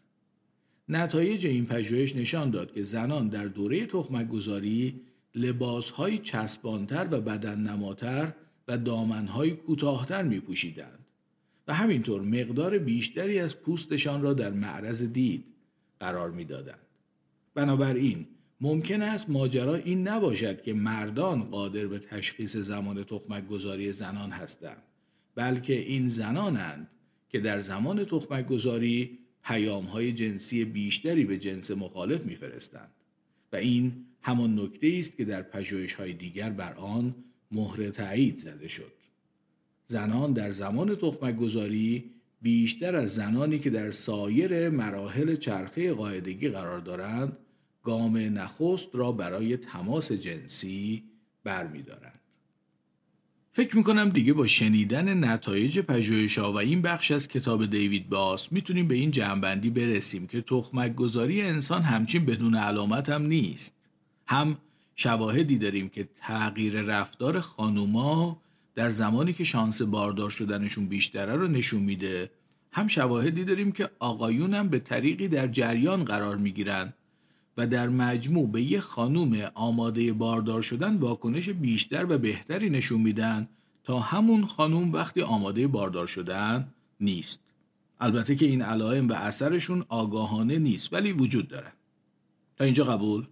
نتایج 0.89 1.45
این 1.45 1.65
پژوهش 1.65 2.15
نشان 2.15 2.49
داد 2.49 2.73
که 2.73 2.83
زنان 2.83 3.27
در 3.27 3.45
دوره 3.45 3.85
تخمک 3.85 4.27
گذاری 4.27 5.01
لباسهای 5.35 6.17
چسبانتر 6.17 7.07
و 7.11 7.21
بدن 7.21 7.59
نماتر 7.59 8.33
و 8.67 8.77
دامنهای 8.77 9.51
کوتاهتر 9.51 10.23
می 10.23 10.39
پوشیدند. 10.39 11.04
و 11.67 11.73
همینطور 11.73 12.21
مقدار 12.21 12.77
بیشتری 12.77 13.39
از 13.39 13.61
پوستشان 13.61 14.21
را 14.21 14.33
در 14.33 14.51
معرض 14.51 15.03
دید 15.03 15.45
قرار 15.99 16.31
می‌دادند. 16.31 16.79
بنابراین 17.53 18.27
ممکن 18.61 19.01
است 19.01 19.29
ماجرا 19.29 19.75
این 19.75 20.07
نباشد 20.07 20.61
که 20.61 20.73
مردان 20.73 21.43
قادر 21.43 21.87
به 21.87 21.99
تشخیص 21.99 22.57
زمان 22.57 23.03
تخمک 23.03 23.47
گذاری 23.47 23.93
زنان 23.93 24.31
هستند 24.31 24.83
بلکه 25.35 25.73
این 25.73 26.07
زنانند 26.07 26.87
که 27.29 27.39
در 27.39 27.59
زمان 27.59 28.05
تخمک 28.05 28.47
گذاری 28.47 29.19
پیام 29.43 29.85
های 29.85 30.11
جنسی 30.11 30.65
بیشتری 30.65 31.25
به 31.25 31.37
جنس 31.37 31.71
مخالف 31.71 32.21
میفرستند 32.21 32.91
و 33.53 33.55
این 33.55 34.05
همان 34.21 34.59
نکته 34.59 34.95
است 34.99 35.17
که 35.17 35.25
در 35.25 35.41
پژوهش 35.41 35.93
های 35.93 36.13
دیگر 36.13 36.49
بر 36.49 36.73
آن 36.73 37.15
مهر 37.51 37.89
تایید 37.89 38.37
زده 38.37 38.67
شد 38.67 38.91
زنان 39.87 40.33
در 40.33 40.51
زمان 40.51 40.95
تخمک 40.95 41.35
گذاری 41.35 42.11
بیشتر 42.41 42.95
از 42.95 43.15
زنانی 43.15 43.59
که 43.59 43.69
در 43.69 43.91
سایر 43.91 44.69
مراحل 44.69 45.35
چرخه 45.35 45.93
قاعدگی 45.93 46.49
قرار 46.49 46.79
دارند 46.79 47.37
گام 47.83 48.17
نخست 48.17 48.87
را 48.93 49.11
برای 49.11 49.57
تماس 49.57 50.11
جنسی 50.11 51.03
برمیدارند. 51.43 52.19
فکر 53.53 53.77
می‌کنم 53.77 54.09
دیگه 54.09 54.33
با 54.33 54.47
شنیدن 54.47 55.23
نتایج 55.25 55.79
پژوهش 55.79 56.37
و 56.37 56.55
این 56.55 56.81
بخش 56.81 57.11
از 57.11 57.27
کتاب 57.27 57.65
دیوید 57.65 58.09
باس 58.09 58.51
می‌تونیم 58.51 58.87
به 58.87 58.95
این 58.95 59.11
جنبندی 59.11 59.69
برسیم 59.69 60.27
که 60.27 60.41
تخمک 60.41 60.95
گذاری 60.95 61.41
انسان 61.41 61.81
همچین 61.81 62.25
بدون 62.25 62.55
علامت 62.55 63.09
هم 63.09 63.25
نیست. 63.25 63.75
هم 64.27 64.57
شواهدی 64.95 65.57
داریم 65.57 65.89
که 65.89 66.09
تغییر 66.15 66.81
رفتار 66.81 67.39
خانوما 67.39 68.41
در 68.75 68.89
زمانی 68.89 69.33
که 69.33 69.43
شانس 69.43 69.81
باردار 69.81 70.29
شدنشون 70.29 70.87
بیشتره 70.87 71.35
رو 71.35 71.47
نشون 71.47 71.81
میده 71.81 72.31
هم 72.71 72.87
شواهدی 72.87 73.43
داریم 73.43 73.71
که 73.71 73.89
آقایون 73.99 74.53
هم 74.53 74.67
به 74.67 74.79
طریقی 74.79 75.27
در 75.27 75.47
جریان 75.47 76.03
قرار 76.03 76.37
می‌گیرن 76.37 76.93
و 77.57 77.67
در 77.67 77.89
مجموع 77.89 78.51
به 78.51 78.61
یه 78.61 78.79
خانوم 78.79 79.47
آماده 79.53 80.13
باردار 80.13 80.61
شدن 80.61 80.97
واکنش 80.97 81.49
بیشتر 81.49 82.05
و 82.09 82.17
بهتری 82.17 82.69
نشون 82.69 83.01
میدن 83.01 83.47
تا 83.83 83.99
همون 83.99 84.45
خانوم 84.45 84.93
وقتی 84.93 85.21
آماده 85.21 85.67
باردار 85.67 86.07
شدن 86.07 86.67
نیست. 86.99 87.39
البته 87.99 88.35
که 88.35 88.45
این 88.45 88.61
علائم 88.61 89.07
و 89.07 89.13
اثرشون 89.13 89.85
آگاهانه 89.89 90.57
نیست 90.57 90.93
ولی 90.93 91.11
وجود 91.11 91.47
داره. 91.47 91.71
تا 92.57 92.63
اینجا 92.63 92.83
قبول؟ 92.83 93.27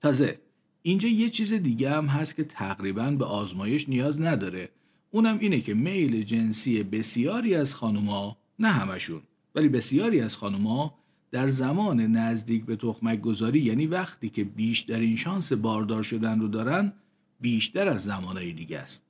تازه 0.00 0.38
اینجا 0.86 1.08
یه 1.08 1.30
چیز 1.30 1.52
دیگه 1.52 1.90
هم 1.90 2.06
هست 2.06 2.36
که 2.36 2.44
تقریبا 2.44 3.10
به 3.10 3.24
آزمایش 3.24 3.88
نیاز 3.88 4.20
نداره. 4.20 4.68
اونم 5.10 5.38
اینه 5.38 5.60
که 5.60 5.74
میل 5.74 6.22
جنسی 6.22 6.82
بسیاری 6.82 7.54
از 7.54 7.74
خانوما 7.74 8.36
نه 8.58 8.68
همشون 8.68 9.22
ولی 9.54 9.68
بسیاری 9.68 10.20
از 10.20 10.36
خانوما 10.36 10.94
در 11.30 11.48
زمان 11.48 12.00
نزدیک 12.00 12.64
به 12.64 12.76
تخمک 12.76 13.20
گذاری 13.20 13.60
یعنی 13.60 13.86
وقتی 13.86 14.30
که 14.30 14.44
بیشترین 14.44 15.16
شانس 15.16 15.52
باردار 15.52 16.02
شدن 16.02 16.40
رو 16.40 16.48
دارن 16.48 16.92
بیشتر 17.40 17.88
از 17.88 18.04
زمانهای 18.04 18.52
دیگه 18.52 18.78
است. 18.78 19.02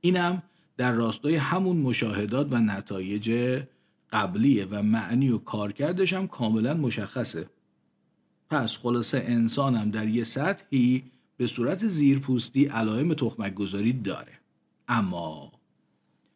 اینم 0.00 0.42
در 0.76 0.92
راستای 0.92 1.36
همون 1.36 1.76
مشاهدات 1.76 2.48
و 2.50 2.58
نتایج 2.58 3.58
قبلیه 4.12 4.66
و 4.70 4.82
معنی 4.82 5.28
و 5.28 5.38
کارکردش 5.38 6.12
هم 6.12 6.28
کاملا 6.28 6.74
مشخصه. 6.74 7.46
پس 8.52 8.76
خلاصه 8.76 9.22
انسانم 9.26 9.90
در 9.90 10.08
یه 10.08 10.24
سطحی 10.24 11.02
به 11.36 11.46
صورت 11.46 11.86
زیرپوستی 11.86 12.64
علائم 12.64 13.14
تخمک 13.14 13.54
گذاری 13.54 13.92
داره. 13.92 14.32
اما 14.88 15.52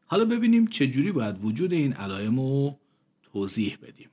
حالا 0.07 0.25
ببینیم 0.25 0.67
چجوری 0.67 1.13
باید 1.13 1.45
وجود 1.45 1.73
این 1.73 1.93
علائم 1.93 2.41
رو 2.41 2.77
توضیح 3.33 3.77
بدیم. 3.83 4.09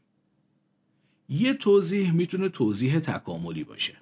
یه 1.30 1.54
توضیح 1.54 2.12
می‌تونه 2.12 2.50
توضیح 2.50 3.00
تکاملی 3.00 3.64
باشه. 3.64 3.94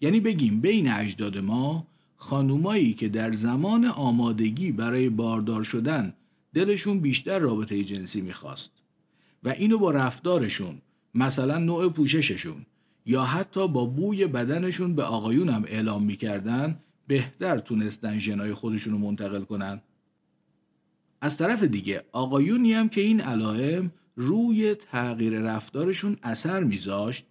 یعنی 0.00 0.20
بگیم 0.20 0.60
بین 0.60 0.88
اجداد 0.88 1.38
ما 1.38 1.86
خانومایی 2.16 2.94
که 2.94 3.08
در 3.08 3.32
زمان 3.32 3.84
آمادگی 3.84 4.72
برای 4.72 5.08
باردار 5.08 5.64
شدن 5.64 6.14
دلشون 6.54 7.00
بیشتر 7.00 7.38
رابطه 7.38 7.84
جنسی 7.84 8.20
می‌خواست 8.20 8.70
و 9.44 9.48
اینو 9.48 9.78
با 9.78 9.90
رفتارشون 9.90 10.78
مثلا 11.14 11.58
نوع 11.58 11.88
پوشششون 11.88 12.66
یا 13.08 13.22
حتی 13.22 13.68
با 13.68 13.86
بوی 13.86 14.26
بدنشون 14.26 14.94
به 14.94 15.02
آقایون 15.02 15.48
هم 15.48 15.64
اعلام 15.64 16.02
می‌کردن 16.02 16.78
بهتر 17.06 17.58
تونستن 17.58 18.18
ژنای 18.18 18.54
خودشون 18.54 18.92
رو 18.92 18.98
منتقل 18.98 19.42
کنن. 19.42 19.80
از 21.20 21.36
طرف 21.36 21.62
دیگه 21.62 22.04
آقایونی 22.12 22.72
هم 22.72 22.88
که 22.88 23.00
این 23.00 23.20
علائم 23.20 23.92
روی 24.16 24.74
تغییر 24.74 25.40
رفتارشون 25.40 26.16
اثر 26.22 26.64
میذاشت 26.64 27.26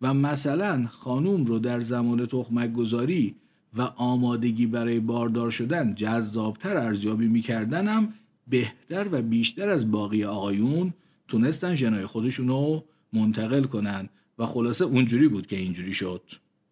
و 0.00 0.14
مثلا 0.14 0.86
خانوم 0.90 1.44
رو 1.44 1.58
در 1.58 1.80
زمان 1.80 2.26
تخمک 2.26 2.72
گذاری 2.72 3.36
و 3.74 3.82
آمادگی 3.82 4.66
برای 4.66 5.00
باردار 5.00 5.50
شدن 5.50 5.94
جذابتر 5.94 6.76
ارزیابی 6.76 7.28
می‌کردن 7.28 7.88
هم 7.88 8.12
بهتر 8.48 9.08
و 9.12 9.22
بیشتر 9.22 9.68
از 9.68 9.90
باقی 9.90 10.24
آقایون 10.24 10.94
تونستن 11.28 11.74
ژنای 11.74 12.06
خودشون 12.06 12.48
رو 12.48 12.84
منتقل 13.12 13.64
کنن. 13.64 14.08
و 14.42 14.46
خلاصه 14.46 14.84
اونجوری 14.84 15.28
بود 15.28 15.46
که 15.46 15.56
اینجوری 15.56 15.94
شد. 15.94 16.22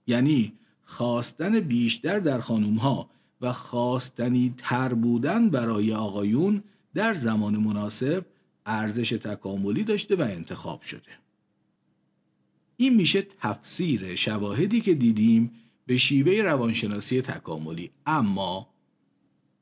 یعنی 0.06 0.52
خواستن 0.83 1.61
بیشتر 1.61 2.18
در 2.18 2.40
خانوم 2.40 2.76
ها 2.76 3.11
و 3.40 3.52
خواستنی 3.52 4.54
تر 4.59 4.94
بودن 4.94 5.50
برای 5.50 5.94
آقایون 5.94 6.62
در 6.94 7.14
زمان 7.14 7.56
مناسب 7.56 8.26
ارزش 8.66 9.11
تکاملی 9.11 9.85
داشته 9.85 10.16
و 10.16 10.20
انتخاب 10.20 10.83
شده. 10.83 11.11
این 12.76 12.94
میشه 12.94 13.22
تفسیر 13.22 14.14
شواهدی 14.14 14.80
که 14.80 14.94
دیدیم 14.94 15.50
به 15.87 15.96
شیوه 15.96 16.42
روانشناسی 16.42 17.22
تکاملی. 17.22 17.90
اما 18.06 18.68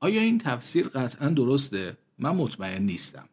آیا 0.00 0.20
این 0.20 0.38
تفسیر 0.38 0.88
قطعا 0.88 1.28
درسته؟ 1.28 1.96
من 2.18 2.30
مطمئن 2.30 2.82
نیستم. 2.82 3.28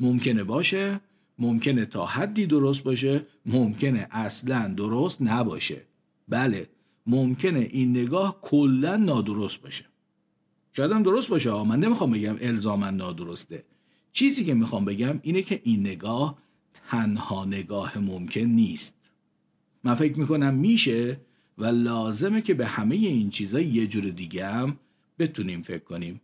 ممکنه 0.00 0.44
باشه؟ 0.44 1.00
ممکنه 1.38 1.84
تا 1.84 2.06
حدی 2.06 2.46
درست 2.46 2.82
باشه 2.82 3.26
ممکنه 3.46 4.08
اصلا 4.10 4.74
درست 4.76 5.22
نباشه. 5.22 5.82
بله 6.28 6.68
ممکنه 7.06 7.68
این 7.70 7.90
نگاه 7.90 8.40
کلا 8.40 8.96
نادرست 8.96 9.62
باشه. 9.62 9.84
شاید 10.72 10.92
هم 10.92 11.02
درست 11.02 11.28
باشه 11.28 11.62
من 11.62 11.80
نمی‌خوام 11.80 12.10
بگم 12.10 12.36
الزاما 12.40 12.90
نادرسته. 12.90 13.64
چیزی 14.12 14.44
که 14.44 14.54
می‌خوام 14.54 14.84
بگم 14.84 15.18
اینه 15.22 15.42
که 15.42 15.60
این 15.64 15.80
نگاه 15.80 16.38
تنها 16.90 17.44
نگاه 17.44 17.98
ممکن 17.98 18.40
نیست. 18.40 18.94
من 19.84 19.94
فکر 19.94 20.18
می‌کنم 20.18 20.54
میشه 20.54 21.20
و 21.58 21.66
لازمه 21.66 22.42
که 22.42 22.54
به 22.54 22.66
همه 22.66 22.94
این 22.94 23.30
چیزا 23.30 23.60
یه 23.60 23.86
جور 23.86 24.04
دیگه 24.04 24.46
هم 24.46 24.76
بتونیم 25.18 25.62
فکر 25.62 25.84
کنیم. 25.84 26.20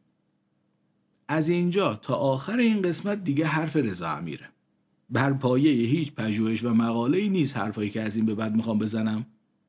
از 1.28 1.48
اینجا 1.48 1.94
تا 1.94 2.14
آخر 2.14 2.56
این 2.56 2.82
قسمت 2.82 3.24
دیگه 3.24 3.46
حرف 3.46 3.76
رضا 3.76 4.08
امیره. 4.08 4.48
بر 5.12 5.32
پایه 5.32 5.70
هیچ 5.70 6.12
پژوهش 6.12 6.64
و 6.64 6.74
مقاله 6.74 7.18
ای 7.18 7.28
نیست 7.28 7.56
حرفایی 7.56 7.90
که 7.90 8.02
از 8.02 8.16
این 8.16 8.26
به 8.26 8.34
بعد 8.34 8.56
می‌خوام 8.56 8.78
بزنم. 8.78 9.26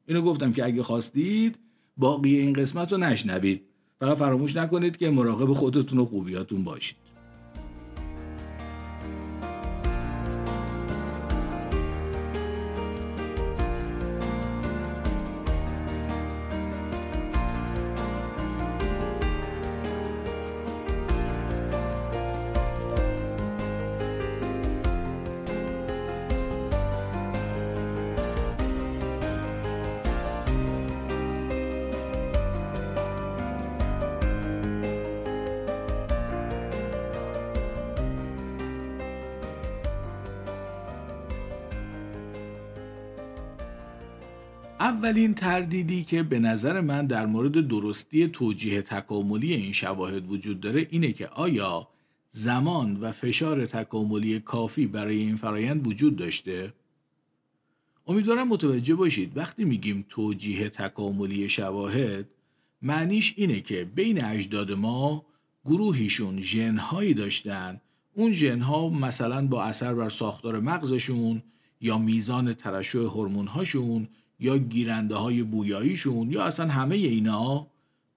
اینو 0.08 0.22
گفتم 0.22 0.52
که 0.52 0.66
اگه 0.66 0.84
خواستید 0.84 1.56
باقی 1.98 2.36
این 2.36 2.54
قسمت 2.54 2.92
رو 2.92 2.98
نشنوید. 2.98 3.62
فقط 4.00 4.18
فراموش 4.18 4.56
نکنید 4.56 4.98
که 4.98 5.10
مراقب 5.10 5.54
خودتون 5.54 6.00
و 6.00 6.06
خوبیاتون 6.06 6.64
باشید. 6.64 7.03
اولین 45.04 45.34
تردیدی 45.34 46.04
که 46.04 46.24
به 46.24 46.40
نظر 46.40 46.82
من 46.82 47.08
در 47.08 47.26
مورد 47.26 47.68
درستی 47.68 48.28
توجیه 48.28 48.82
تکاملی 48.82 49.54
این 49.54 49.74
شواهد 49.74 50.32
وجود 50.32 50.60
داره 50.60 50.88
اینه 50.90 51.12
که 51.12 51.28
آیا 51.28 51.88
زمان 52.32 52.98
و 53.02 53.12
فشار 53.12 53.66
تکاملی 53.66 54.40
کافی 54.40 54.88
برای 54.88 55.18
این 55.18 55.36
فرایند 55.36 55.88
وجود 55.88 56.16
داشته؟ 56.16 56.74
امیدوارم 58.08 58.48
متوجه 58.48 58.96
باشید 58.96 59.38
وقتی 59.38 59.66
میگیم 59.66 60.06
توجیه 60.10 60.70
تکاملی 60.70 61.50
شواهد 61.50 62.26
معنیش 62.82 63.34
اینه 63.38 63.62
که 63.62 63.88
بین 63.96 64.24
اجداد 64.24 64.72
ما 64.72 65.26
گروهیشون 65.66 66.42
ژنهایی 66.42 67.14
داشتن 67.14 67.82
اون 68.14 68.32
ژنها 68.32 68.90
مثلا 68.90 69.48
با 69.48 69.64
اثر 69.64 69.94
بر 69.94 70.10
ساختار 70.10 70.60
مغزشون 70.60 71.44
یا 71.82 71.98
میزان 71.98 72.54
ترشح 72.54 73.00
هورمون‌هاشون 73.00 74.08
یا 74.40 74.58
گیرنده 74.58 75.16
های 75.16 75.44
بویاییشون 75.44 76.32
یا 76.32 76.44
اصلا 76.44 76.68
همه 76.68 76.96
اینا 76.96 77.68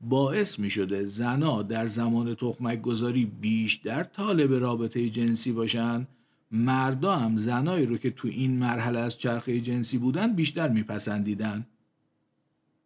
باعث 0.00 0.58
می 0.58 0.70
شده 0.70 1.06
زنا 1.06 1.62
در 1.62 1.86
زمان 1.86 2.34
تخمک 2.34 2.80
گذاری 2.80 3.26
بیشتر 3.26 4.04
طالب 4.04 4.52
رابطه 4.52 5.10
جنسی 5.10 5.52
باشن. 5.52 6.06
مردا 6.50 7.16
هم 7.16 7.36
زنایی 7.36 7.86
رو 7.86 7.96
که 7.96 8.10
تو 8.10 8.28
این 8.28 8.58
مرحله 8.58 8.98
از 8.98 9.18
چرخه 9.18 9.60
جنسی 9.60 9.98
بودن 9.98 10.32
بیشتر 10.32 10.68
میپسندیدن. 10.68 11.66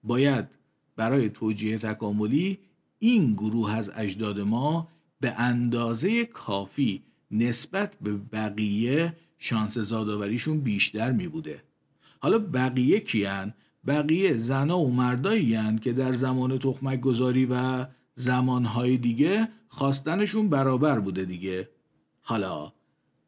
باید 0.03 0.47
برای 0.97 1.29
توجیه 1.29 1.79
تکاملی 1.79 2.59
این 2.99 3.33
گروه 3.33 3.77
از 3.77 3.90
اجداد 3.97 4.40
ما 4.40 4.88
به 5.21 5.31
اندازه 5.31 6.25
کافی 6.25 7.03
نسبت 7.31 7.97
به 8.01 8.12
بقیه 8.12 9.16
شانس 9.38 9.79
زادآوریشون 9.79 10.61
بیشتر 10.61 11.12
می 11.12 11.29
بوده 11.29 11.62
حالا 12.20 12.38
بقیه 12.38 13.00
کیان؟ 13.00 13.54
بقیه 13.87 14.37
زنا 14.37 14.78
و 14.78 14.92
مردایی 14.92 15.78
که 15.78 15.92
در 15.92 16.12
زمان 16.12 16.59
تخمک 16.59 17.00
گذاری 17.00 17.46
و 17.46 17.87
زمانهای 18.14 18.96
دیگه 18.96 19.48
خواستنشون 19.68 20.48
برابر 20.48 21.00
بوده 21.00 21.24
دیگه. 21.24 21.68
حالا 22.22 22.72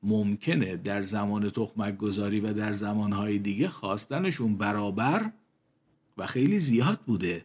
ممکنه 0.02 0.76
در 0.76 1.02
زمان 1.02 1.50
تخمک 1.50 1.96
گذاری 1.96 2.40
و 2.40 2.52
در 2.52 2.72
زمانهای 2.72 3.38
دیگه 3.38 3.68
خواستنشون 3.68 4.56
برابر 4.56 5.32
و 6.16 6.26
خیلی 6.26 6.58
زیاد 6.58 7.00
بوده. 7.06 7.44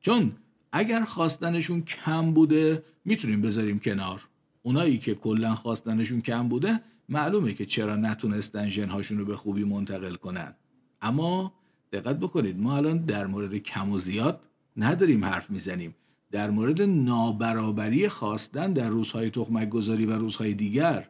چون 0.00 0.32
اگر 0.72 1.04
خواستنشون 1.04 1.82
کم 1.82 2.32
بوده 2.32 2.84
می‌تونیم 3.04 3.42
بذاریم 3.42 3.78
کنار. 3.78 4.28
اونایی 4.62 4.98
که 4.98 5.14
کلا 5.14 5.54
خواستنشون 5.54 6.20
کم 6.20 6.48
بوده 6.48 6.80
معلومه 7.08 7.54
که 7.54 7.66
چرا 7.66 7.96
نتونستن 7.96 8.68
ژنهاشون 8.68 9.18
رو 9.18 9.24
به 9.24 9.36
خوبی 9.36 9.64
منتقل 9.64 10.14
کنن. 10.14 10.54
اما 11.02 11.54
دقت 11.92 12.16
بکنید 12.16 12.58
ما 12.58 12.76
الان 12.76 12.98
در 12.98 13.26
مورد 13.26 13.54
کم 13.54 13.90
و 13.90 13.98
زیاد 13.98 14.46
نداریم 14.76 15.24
حرف 15.24 15.50
می‌زنیم. 15.50 15.94
در 16.30 16.50
مورد 16.50 16.82
نابرابری 16.82 18.08
خواستن 18.08 18.72
در 18.72 18.88
روزهای 18.88 19.30
تخمک 19.30 19.68
گذاری 19.68 20.06
و 20.06 20.12
روزهای 20.12 20.54
دیگر 20.54 21.08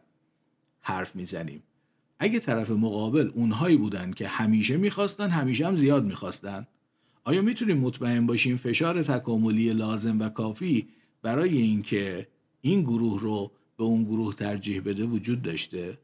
حرف 0.80 1.16
می‌زنیم. 1.16 1.62
اگه 2.18 2.40
طرف 2.40 2.70
مقابل 2.70 3.30
اونهایی 3.34 3.76
بودن 3.76 4.10
که 4.10 4.28
همیشه 4.28 4.76
می‌خواستن 4.76 5.30
همیشه 5.30 5.66
هم 5.66 5.76
زیاد 5.76 6.04
می‌خواستن. 6.04 6.66
آیا 7.24 7.42
می‌تونیم 7.42 7.78
مطمئن 7.78 8.26
باشیم 8.26 8.56
فشار 8.56 9.02
تکاملی 9.02 9.72
لازم 9.72 10.20
و 10.20 10.28
کافی 10.28 10.88
برای 11.22 11.56
اینکه 11.56 12.28
این 12.60 12.82
گروه 12.82 13.20
رو 13.20 13.52
به 13.76 13.84
اون 13.84 14.04
گروه 14.04 14.34
ترجیح 14.34 14.80
بده 14.80 15.04
وجود 15.04 15.42
داشته؟ 15.42 15.98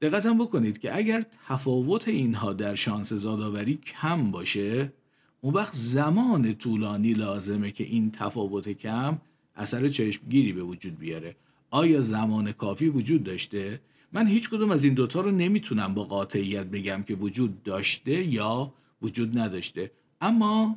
دقت 0.00 0.26
بکنید 0.26 0.78
که 0.78 0.96
اگر 0.96 1.24
تفاوت 1.48 2.08
اینها 2.08 2.52
در 2.52 2.74
شانس 2.74 3.12
زادآوری 3.12 3.76
کم 3.76 4.30
باشه 4.30 4.92
اون 5.40 5.54
وقت 5.54 5.74
زمان 5.74 6.54
طولانی 6.54 7.14
لازمه 7.14 7.70
که 7.70 7.84
این 7.84 8.10
تفاوت 8.10 8.68
کم 8.68 9.18
اثر 9.56 9.88
چشمگیری 9.88 10.52
به 10.52 10.62
وجود 10.62 10.98
بیاره 10.98 11.36
آیا 11.70 12.00
زمان 12.00 12.52
کافی 12.52 12.88
وجود 12.88 13.22
داشته؟ 13.22 13.80
من 14.12 14.26
هیچ 14.26 14.50
کدوم 14.50 14.70
از 14.70 14.84
این 14.84 14.94
دوتا 14.94 15.20
رو 15.20 15.30
نمی‌تونم 15.30 15.94
با 15.94 16.04
قاطعیت 16.04 16.66
بگم 16.66 17.02
که 17.02 17.14
وجود 17.14 17.62
داشته 17.62 18.24
یا 18.24 18.72
وجود 19.02 19.38
نداشته 19.38 19.90
اما 20.20 20.76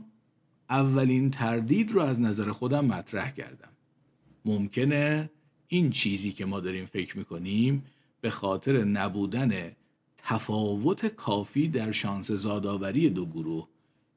اولین 0.69 1.32
تردید 1.32 1.91
رو 1.91 2.02
از 2.02 2.21
نظر 2.21 2.52
خودم 2.52 2.86
مطرح 2.86 3.32
کردم 3.32 3.69
ممکنه 4.45 5.30
این 5.68 5.90
چیزی 5.90 6.32
که 6.32 6.46
ما 6.46 6.60
داریم 6.60 6.86
فکر 6.86 7.18
می‌کنیم 7.18 7.84
به 8.22 8.30
خاطر 8.30 8.84
نبودن 8.84 9.72
تفاوت 10.18 11.06
کافی 11.06 11.68
در 11.68 11.92
شانس 11.92 12.32
زادآوری 12.32 13.10
دو 13.10 13.26
گروه 13.26 13.68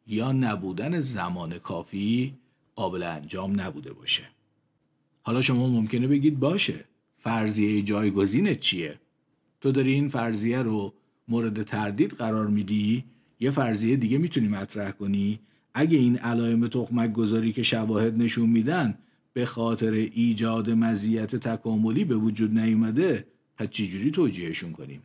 یا 0.07 0.33
نبودن 0.33 1.01
زمان 1.01 1.59
کافی 1.59 2.35
قابل 2.75 3.03
انجام 3.03 3.61
نبوده 3.61 3.93
باشه. 3.93 4.23
حالا 5.23 5.43
شما 5.43 5.69
ممکنه 5.69 6.07
بگید 6.07 6.39
باشه. 6.39 6.85
فرضیه 7.19 7.83
جایگزین 7.83 8.55
چیه؟ 8.55 9.01
تو 9.61 9.73
داری 9.73 9.93
این 9.93 10.09
فرضیه 10.09 10.63
رو 10.63 10.95
مورد 11.29 11.63
تردید 11.63 12.11
قرار 12.11 12.47
میدی؟ 12.47 13.05
یه 13.41 13.51
فرضیه 13.51 13.97
دیگه 13.97 14.19
می‌تونی 14.19 14.49
مطرح 14.49 14.91
کنی؟ 14.91 15.41
اگه 15.75 15.99
این 15.99 16.19
علائم 16.19 16.69
تخمک 16.69 17.13
گذاری 17.13 17.53
که 17.53 17.63
شواهد 17.63 18.23
نشون 18.23 18.51
میدن 18.51 18.99
به 19.33 19.45
خاطر 19.45 19.91
ایجاد 19.93 20.71
مزیت 20.71 21.37
تکاملی 21.37 22.05
به 22.05 22.17
وجود 22.17 22.59
نیومده 22.59 23.27
پس 23.57 23.69
چجوری 23.71 24.11
توجیهشون 24.11 24.73
کنیم؟ 24.73 25.03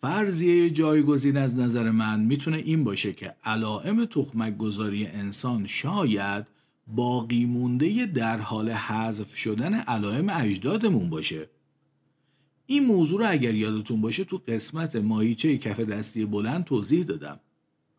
فرضیه 0.00 0.70
جایگزین 0.70 1.36
از 1.36 1.56
نظر 1.56 1.90
من 1.90 2.20
می‌تونه 2.20 2.56
این 2.56 2.84
باشه 2.84 3.12
که 3.12 3.34
علائم 3.44 4.04
تخمک 4.04 4.56
گذاری 4.56 5.06
انسان 5.06 5.66
شاید 5.66 6.46
باقی 6.86 7.46
مونده 7.46 8.06
در 8.06 8.38
حال 8.38 8.70
حذف 8.70 9.36
شدن 9.36 9.74
علائم 9.74 10.28
اجدادمون 10.28 11.10
باشه. 11.10 11.48
این 12.66 12.84
موضوع 12.84 13.20
رو 13.20 13.30
اگر 13.30 13.54
یادتون 13.54 14.00
باشه 14.00 14.24
تو 14.24 14.40
قسمت 14.48 14.96
ماهیچه 14.96 15.58
کف 15.58 15.80
دستی 15.80 16.26
بلند 16.26 16.64
توضیح 16.64 17.04
دادم. 17.04 17.40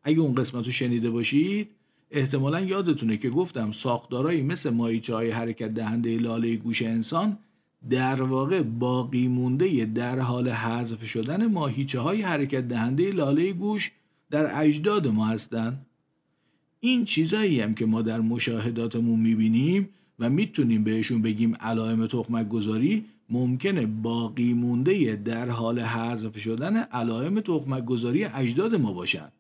اگه 0.03 0.19
اون 0.19 0.36
قسمت 0.36 0.65
رو 0.65 0.71
شنیده 0.71 1.10
باشید 1.10 1.69
احتمالا 2.13 2.60
یادتونه 2.60 3.17
که 3.17 3.30
گفتم 3.30 3.71
ساختارهایی 3.71 4.41
مثل 4.41 4.69
ماهیچه 4.69 5.15
های 5.15 5.32
حرکت 5.32 5.73
دهنده 5.73 6.17
لاله 6.17 6.56
گوش 6.56 6.82
انسان 6.82 7.38
در 7.89 8.21
واقع 8.21 8.62
باقی 8.62 9.28
مونده 9.28 9.86
در 9.86 10.19
حال 10.19 10.49
حذف 10.49 11.06
شدن 11.06 11.45
ماهیچه 11.47 11.99
های 11.99 12.21
حرکت 12.21 12.67
دهنده 12.67 13.12
لاله 13.12 13.54
گوش 13.54 13.91
در 14.32 14.62
اجداد 14.62 15.08
ما 15.08 15.26
هستند. 15.28 15.86
این 16.80 17.06
چیزایی 17.06 17.62
هم 17.62 17.76
که 17.76 17.86
ما 17.86 18.02
در 18.02 18.19
مشاهداتمون 18.19 19.19
می‌بینیم 19.19 19.89
و 20.19 20.30
می‌تونیم 20.30 20.84
بهشون 20.84 21.21
بگیم 21.21 21.56
علائم 21.56 22.08
تخمک 22.08 22.47
گذاری 22.47 23.06
ممکنه 23.30 23.86
باقی 23.86 24.54
مونده 24.54 25.15
در 25.15 25.49
حال 25.49 25.80
حذف 25.80 26.38
شدن 26.38 26.78
علائم 26.78 27.39
تخمک 27.39 27.86
گذاری 27.86 28.23
اجداد 28.23 28.76
ما 28.76 28.93
باشن. 28.93 29.32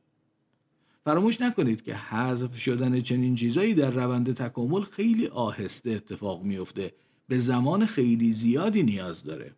فراموش 1.05 1.41
نکنید 1.41 1.83
که 1.83 1.95
حذف 1.95 2.57
شدن 2.57 3.01
چنین 3.01 3.35
چیزایی 3.35 3.73
در 3.73 3.91
روند 3.91 4.33
تکامل 4.33 4.81
خیلی 4.81 5.27
آهسته 5.27 5.91
اتفاق 5.91 6.43
میفته 6.43 6.93
به 7.27 7.37
زمان 7.37 7.85
خیلی 7.85 8.31
زیادی 8.31 8.83
نیاز 8.83 9.23
داره. 9.23 9.51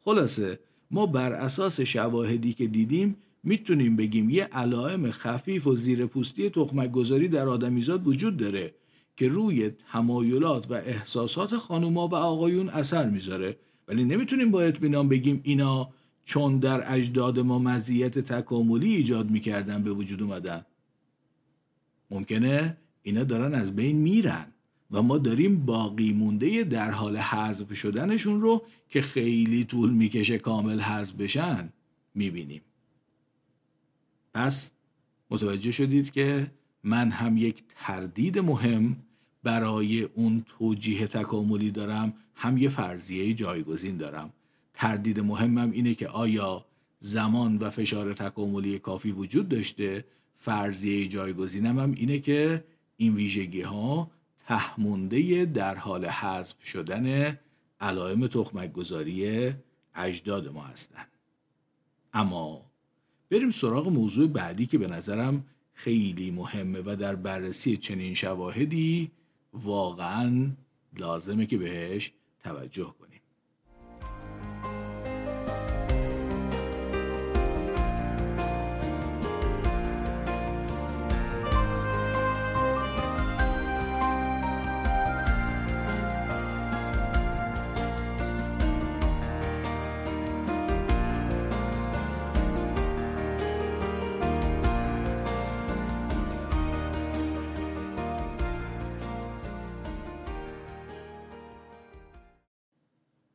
خلاصه 0.00 0.58
ما 0.90 1.06
بر 1.06 1.32
اساس 1.32 1.80
شواهدی 1.80 2.52
که 2.52 2.66
دیدیم 2.66 3.16
می‌تونیم 3.42 3.96
بگیم 3.96 4.30
یه 4.30 4.44
علائم 4.44 5.10
خفیف 5.10 5.66
و 5.66 5.74
زیر 5.74 6.06
پوستی 6.06 6.50
تخمک 6.50 6.90
گذاری 6.90 7.28
در 7.28 7.48
آدمیزاد 7.48 8.06
وجود 8.06 8.36
داره 8.36 8.74
که 9.16 9.28
روی 9.28 9.70
تمایلات 9.92 10.70
و 10.70 10.74
احساسات 10.74 11.56
خانوما 11.56 12.08
و 12.08 12.14
آقایون 12.14 12.68
اثر 12.68 13.10
می‌ذاره. 13.10 13.56
ولی 13.88 14.04
نمی‌تونیم 14.04 14.50
با 14.50 14.62
اطمینان 14.62 15.08
بگیم 15.08 15.40
اینا 15.42 15.88
چون 16.24 16.58
در 16.58 16.94
اجداد 16.94 17.38
ما 17.38 17.58
مزیت 17.58 18.18
تکاملی 18.18 18.96
ایجاد 18.96 19.30
می‌کردن 19.30 19.82
به 19.82 19.92
وجود 19.92 20.22
اومدن. 20.22 20.64
ممکنه 22.10 22.76
اینا 23.02 23.24
دارن 23.24 23.54
از 23.54 23.76
بین 23.76 23.96
میرن 23.96 24.46
و 24.90 25.02
ما 25.02 25.18
داریم 25.18 25.66
باقی 25.66 26.12
مونده 26.12 26.64
در 26.64 26.90
حال 26.90 27.16
حذف 27.16 27.74
شدنشون 27.74 28.40
رو 28.40 28.62
که 28.88 29.02
خیلی 29.02 29.64
طول 29.64 29.90
می‌کشه 29.90 30.38
کامل 30.38 30.80
حذف 30.80 31.14
بشن 31.14 31.72
می‌بینیم. 32.14 32.62
پس 34.34 34.70
متوجه 35.30 35.70
شدید 35.70 36.10
که 36.10 36.50
من 36.84 37.10
هم 37.10 37.36
یک 37.36 37.62
تردید 37.68 38.38
مهم 38.38 38.96
برای 39.42 40.02
اون 40.02 40.44
توجیه 40.58 41.06
تکاملی 41.06 41.70
دارم 41.70 42.14
هم 42.34 42.56
یه 42.56 42.68
فرضیه 42.68 43.34
جایگزین 43.34 43.96
دارم. 43.96 44.32
تردید 44.82 45.20
مهمم 45.20 45.70
اینه 45.70 45.94
که 45.94 46.08
آیا 46.08 46.64
زمان 47.00 47.56
و 47.58 47.70
فشار 47.70 48.14
تکاملی 48.14 48.78
کافی 48.78 49.12
وجود 49.12 49.48
داشته؟ 49.48 50.04
فرضیه 50.38 51.08
جایگزینم 51.08 51.78
هم 51.78 51.94
اینه 51.96 52.18
که 52.18 52.64
این 52.96 53.14
ویژگی 53.14 53.60
ها 53.60 54.10
تهمونده 54.46 55.44
در 55.44 55.74
حال 55.74 56.04
حذف 56.04 56.64
شدن 56.64 57.38
علائم 57.80 58.26
تخمک 58.26 58.72
گذاری 58.72 59.52
اجداد 59.94 60.48
ما 60.48 60.62
هستند 60.62 61.08
اما 62.12 62.62
بریم 63.30 63.50
سراغ 63.50 63.88
موضوع 63.88 64.28
بعدی 64.28 64.66
که 64.66 64.78
به 64.78 64.86
نظرم 64.86 65.44
خیلی 65.74 66.30
مهمه 66.30 66.82
و 66.86 66.96
در 67.00 67.14
بررسی 67.14 67.76
چنین 67.76 68.14
شواهدی 68.14 69.10
واقعا 69.52 70.50
لازمه 70.98 71.46
که 71.46 71.58
بهش 71.58 72.12
توجه 72.44 72.84
کنیم. 72.84 73.01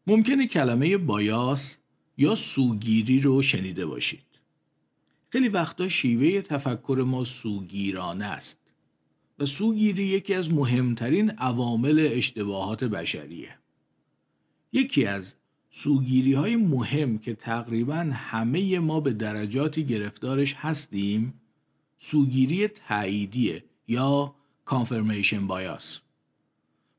ممکنه 0.07 0.47
کلمه 0.47 0.97
بایاس 0.97 1.77
یا 2.17 2.35
سوگیری 2.35 3.19
رو 3.19 3.41
شنیده 3.41 3.85
باشید. 3.85 4.25
خیلی 5.29 5.49
وقتا 5.49 5.87
شیوه 5.87 6.41
تفکر 6.41 7.03
ما 7.07 7.23
سوگیرانه 7.23 8.25
است 8.25 8.59
و 9.39 9.45
سوگیری 9.45 10.03
یکی 10.03 10.33
از 10.33 10.53
مهمترین 10.53 11.29
عوامل 11.29 12.09
اشتباهات 12.11 12.83
بشریه. 12.83 13.57
یکی 14.73 15.05
از 15.05 15.35
سوگیری 15.69 16.33
های 16.33 16.55
مهم 16.55 17.17
که 17.17 17.35
تقریبا 17.35 18.09
همه 18.13 18.79
ما 18.79 18.99
به 18.99 19.13
درجاتی 19.13 19.85
گرفتارش 19.85 20.53
هستیم 20.53 21.33
سوگیری 21.99 22.67
تاییدیه 22.67 23.63
یا 23.87 24.35
کانفرمیشن 24.65 25.47
بایاس 25.47 25.99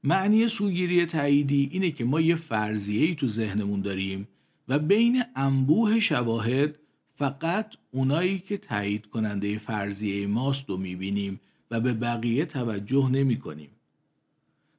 معنی 0.05 0.49
سوگیری 0.49 1.07
تاییدی 1.07 1.69
اینه 1.73 1.91
که 1.91 2.05
ما 2.05 2.21
یه 2.21 2.35
فرضیه 2.35 3.07
ای 3.07 3.15
تو 3.15 3.29
ذهنمون 3.29 3.81
داریم 3.81 4.29
و 4.69 4.79
بین 4.79 5.23
انبوه 5.37 6.01
شواهد 6.01 6.79
فقط 7.15 7.75
اونایی 7.91 8.39
که 8.39 8.57
تایید 8.57 9.07
کننده 9.07 9.59
فرضیه 9.59 10.27
ماست 10.27 10.69
رو 10.69 10.77
می‌بینیم 10.77 11.41
و 11.71 11.81
به 11.81 11.95
بقیه 11.95 12.45
توجه 12.45 13.09
نمی 13.11 13.37
کنیم. 13.39 13.71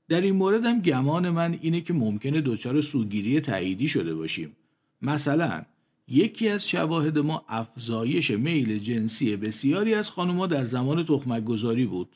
در 0.09 0.21
این 0.21 0.35
مورد 0.35 0.65
هم 0.65 0.81
گمان 0.81 1.29
من 1.29 1.59
اینه 1.61 1.81
که 1.81 1.93
ممکنه 1.93 2.41
دچار 2.41 2.81
سوگیری 2.81 3.41
تاییدی 3.41 3.87
شده 3.87 4.15
باشیم. 4.15 4.55
مثلا 5.01 5.65
یکی 6.07 6.49
از 6.49 6.69
شواهد 6.69 7.19
ما 7.19 7.45
افزایش 7.47 8.31
میل 8.31 8.79
جنسی 8.79 9.35
بسیاری 9.35 9.93
از 9.93 10.09
خانوما 10.09 10.47
در 10.47 10.65
زمان 10.65 11.03
تخمک 11.03 11.43
گذاری 11.43 11.85
بود. 11.85 12.09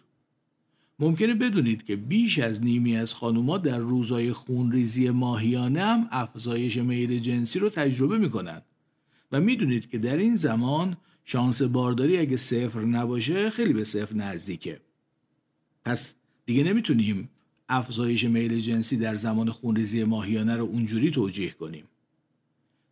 ممکنه 0.99 1.33
بدونید 1.33 1.83
که 1.83 1.95
بیش 1.95 2.39
از 2.39 2.63
نیمی 2.63 2.97
از 2.97 3.13
خانوما 3.13 3.57
در 3.57 3.77
روزای 3.77 4.33
خونریزی 4.33 5.09
ماهیانه 5.09 5.83
هم 5.83 6.07
افزایش 6.11 6.77
میل 6.77 7.19
جنسی 7.19 7.59
رو 7.59 7.69
تجربه 7.69 8.17
می‌کنند 8.17 8.63
و 9.31 9.41
می‌دونید 9.41 9.89
که 9.89 9.97
در 9.97 10.17
این 10.17 10.35
زمان 10.35 10.97
شانس 11.25 11.61
بارداری 11.61 12.17
اگه 12.17 12.37
صفر 12.37 12.81
نباشه 12.81 13.49
خیلی 13.49 13.73
به 13.73 13.83
صفر 13.83 14.15
نزدیکه. 14.15 14.79
پس 15.85 16.15
دیگه 16.45 16.63
نمی‌تونیم 16.63 17.29
افزایش 17.69 18.23
میل 18.23 18.59
جنسی 18.59 18.97
در 18.97 19.15
زمان 19.15 19.49
خونریزی 19.49 20.03
ماهیانه 20.03 20.55
رو 20.55 20.63
اونجوری 20.63 21.11
توجیه 21.11 21.51
کنیم. 21.51 21.83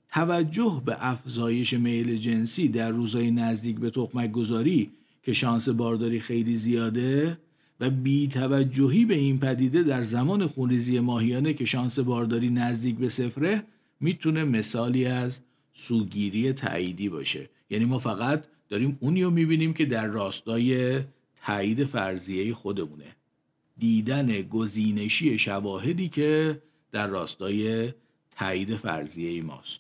توجه 0.10 0.82
به 0.86 0.98
افزایش 1.00 1.74
میل 1.74 2.18
جنسی 2.18 2.68
در 2.68 2.90
روزهای 2.92 3.32
نزدیک 3.32 3.80
به 3.80 3.90
تخمک 3.90 4.32
گذاری 4.32 4.92
که 5.24 5.34
شانس 5.34 5.70
بارداری 5.70 6.20
خیلی 6.20 6.58
زیاده 6.58 7.38
و 7.82 7.90
بی 7.90 8.28
توجهی 8.28 9.06
به 9.06 9.16
این 9.16 9.40
پدیده 9.40 9.84
در 9.84 10.04
زمان 10.04 10.48
خونریزی 10.48 11.00
ماهیانه 11.00 11.54
که 11.54 11.66
شانس 11.66 12.00
بارداری 12.00 12.50
نزدیک 12.50 12.96
به 12.96 13.10
صفره 13.10 13.64
می‌تونه 14.00 14.44
مثالی 14.44 15.06
از 15.06 15.42
سوگیری 15.74 16.54
تاییدی 16.54 17.10
باشه. 17.10 17.50
یعنی 17.70 17.86
ما 17.86 18.00
فقط 18.00 18.46
داریم 18.70 18.98
اونی 19.00 19.24
رو 19.24 19.30
می‌بینیم 19.30 19.74
که 19.74 19.86
در 19.86 20.08
راستای 20.08 21.00
تایید 21.46 21.86
فرضیه 21.86 22.54
خودمونه. 22.54 23.16
دیدن 23.78 24.42
گزینشی 24.42 25.40
شواهدی 25.40 26.10
که 26.10 26.62
در 26.92 27.08
راستای 27.08 27.94
تایید 28.32 28.76
فرضیه 28.76 29.44
ماست. 29.44 29.80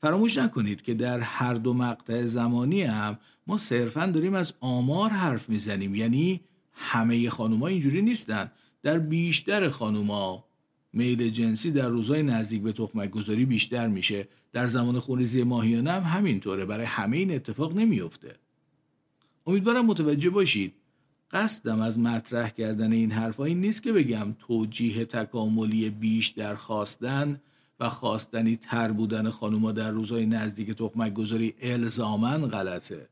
فراموش 0.00 0.36
نکنید 0.36 0.82
که 0.82 0.94
در 0.94 1.20
هر 1.20 1.54
دو 1.54 1.74
مقطع 1.74 2.22
زمانی 2.22 2.82
هم 2.82 3.18
ما 3.46 3.56
صرفا 3.56 4.06
داریم 4.06 4.34
از 4.34 4.52
آمار 4.60 5.10
حرف 5.10 5.48
می‌زنیم. 5.48 5.94
یعنی 5.94 6.40
همه 6.76 7.30
خانوما 7.30 7.66
اینجوری 7.66 8.02
نیستن. 8.02 8.50
در 8.82 8.98
بیشتر 8.98 9.68
خانوما 9.68 10.44
میل 10.92 11.30
جنسی 11.30 11.70
در 11.70 11.88
روزهای 11.88 12.22
نزدیک 12.22 12.62
به 12.62 12.72
تخمک 12.72 13.10
گذاری 13.10 13.44
بیشتر 13.44 13.88
میشه. 13.88 14.28
در 14.52 14.66
زمان 14.66 14.98
خونریزی 14.98 15.42
ماهیانه 15.42 15.92
هم 15.92 16.02
همینطوره. 16.02 16.64
برای 16.64 16.86
همه 16.86 17.16
این 17.16 17.34
اتفاق 17.34 17.76
نمیفته 17.76 18.36
امیدوارم 19.46 19.86
متوجه 19.86 20.30
باشید. 20.30 20.74
قصدم 21.30 21.80
از 21.80 21.98
مطرح 21.98 22.50
کردن 22.50 22.92
این 22.92 23.10
حرفا 23.10 23.44
این 23.44 23.60
نیست 23.60 23.82
که 23.82 23.92
بگم 23.92 24.36
توجیه 24.38 25.04
تکاملی 25.04 25.90
بیش 25.90 26.28
در 26.28 26.54
خواستن 26.54 27.40
و 27.80 27.88
خواستنی 27.88 28.56
تر 28.56 28.92
بودن 28.92 29.30
خانوما 29.30 29.72
در 29.72 29.90
روزهای 29.90 30.26
نزدیک 30.26 30.70
تخمک 30.70 31.14
گذاری 31.14 31.54
الزامن 31.60 32.46
غلطه. 32.46 33.08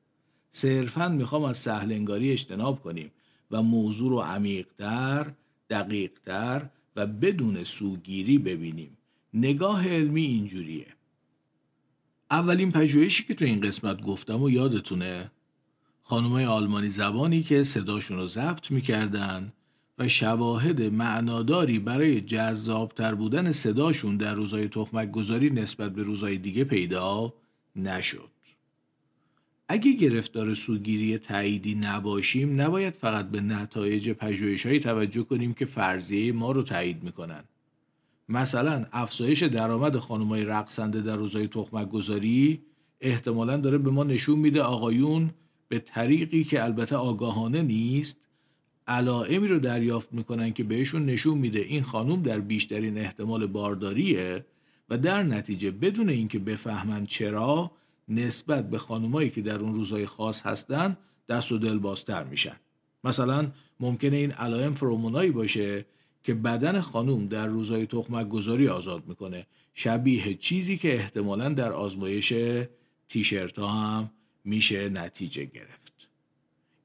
صرفا 0.50 1.08
می‌خوام 1.08 1.44
از 1.44 1.58
سهلنگاری 1.58 2.32
اجتناب 2.32 2.82
کنیم. 2.82 3.10
و 3.54 3.62
موضوع 3.62 4.10
رو 4.10 4.18
عمیقتر، 4.18 5.32
دقیقتر 5.70 6.66
و 6.96 7.06
بدون 7.06 7.64
سوگیری 7.64 8.38
ببینیم. 8.38 8.96
نگاه 9.34 9.88
علمی 9.88 10.22
اینجوریه. 10.24 10.86
اولین 12.30 12.72
پژوهشی 12.72 13.24
که 13.24 13.34
تو 13.34 13.44
این 13.44 13.60
قسمت 13.60 14.02
گفتم 14.02 14.42
و 14.42 14.50
یادتونه؟ 14.50 15.30
خانمای 16.02 16.44
آلمانی 16.44 16.90
زبانی 16.90 17.42
که 17.42 17.62
صداشون 17.62 18.16
رو 18.16 18.28
ضبط 18.28 18.70
می‌کردن 18.70 19.52
و 19.98 20.08
شواهد 20.08 20.82
معناداری 20.82 21.78
برای 21.78 22.20
جذابتر 22.20 23.14
بودن 23.14 23.52
صداشون 23.52 24.16
در 24.16 24.34
روزای 24.34 24.68
تخمک 24.68 25.10
گذاری 25.10 25.50
نسبت 25.50 25.92
به 25.92 26.02
روزای 26.02 26.38
دیگه 26.38 26.64
پیدا 26.64 27.34
نشد. 27.76 28.33
اگه 29.68 29.92
گرفتار 29.92 30.54
سوگیری 30.54 31.18
تاییدی 31.18 31.74
نباشیم 31.74 32.60
نباید 32.60 32.94
فقط 32.94 33.28
به 33.28 33.40
نتایج 33.40 34.10
پژوهش‌هایی 34.10 34.80
توجه 34.80 35.22
کنیم 35.22 35.54
که 35.54 35.64
فرضیه 35.64 36.32
ما 36.32 36.52
رو 36.52 36.62
تایید 36.62 37.02
می‌کنن. 37.02 37.44
مثلا 38.28 38.86
افزایش 38.92 39.42
درآمد 39.42 39.96
خانمای 39.96 40.44
رقصنده 40.44 41.00
در 41.00 41.16
روزای 41.16 41.48
تخمک 41.48 41.88
گذاری 41.88 42.60
احتمالا 43.00 43.56
داره 43.56 43.78
به 43.78 43.90
ما 43.90 44.04
نشون 44.04 44.38
میده 44.38 44.62
آقایون 44.62 45.30
به 45.68 45.78
طریقی 45.78 46.44
که 46.44 46.64
البته 46.64 46.96
آگاهانه 46.96 47.62
نیست 47.62 48.16
علائمی 48.86 49.48
رو 49.48 49.58
دریافت 49.58 50.12
می‌کنن 50.12 50.52
که 50.52 50.64
بهشون 50.64 51.04
نشون 51.04 51.38
میده 51.38 51.60
این 51.60 51.82
خانم 51.82 52.22
در 52.22 52.40
بیشترین 52.40 52.98
احتمال 52.98 53.46
بارداریه 53.46 54.44
و 54.88 54.98
در 54.98 55.22
نتیجه 55.22 55.70
بدون 55.70 56.08
اینکه 56.08 56.38
بفهمن 56.38 57.06
چرا 57.06 57.70
نسبت 58.08 58.70
به 58.70 58.78
خانمایی 58.78 59.30
که 59.30 59.42
در 59.42 59.58
اون 59.58 59.74
روزهای 59.74 60.06
خاص 60.06 60.42
هستن 60.42 60.96
دست 61.28 61.52
و 61.52 61.58
دل 61.58 61.78
بازتر 61.78 62.24
میشن. 62.24 62.56
مثلا 63.04 63.50
ممکنه 63.80 64.16
این 64.16 64.32
علائم 64.32 64.74
فرومونایی 64.74 65.30
باشه 65.30 65.86
که 66.24 66.34
بدن 66.34 66.80
خانم 66.80 67.26
در 67.26 67.46
روزهای 67.46 67.86
تخمک 67.86 68.28
گذاری 68.28 68.68
آزاد 68.68 69.06
می‌کنه. 69.06 69.46
شبیه 69.74 70.34
چیزی 70.34 70.76
که 70.76 70.94
احتمالا 70.94 71.48
در 71.48 71.72
آزمایش 71.72 72.34
تیشرت 73.08 73.58
ها 73.58 73.68
هم 73.68 74.10
میشه 74.44 74.88
نتیجه 74.88 75.44
گرفت. 75.44 76.08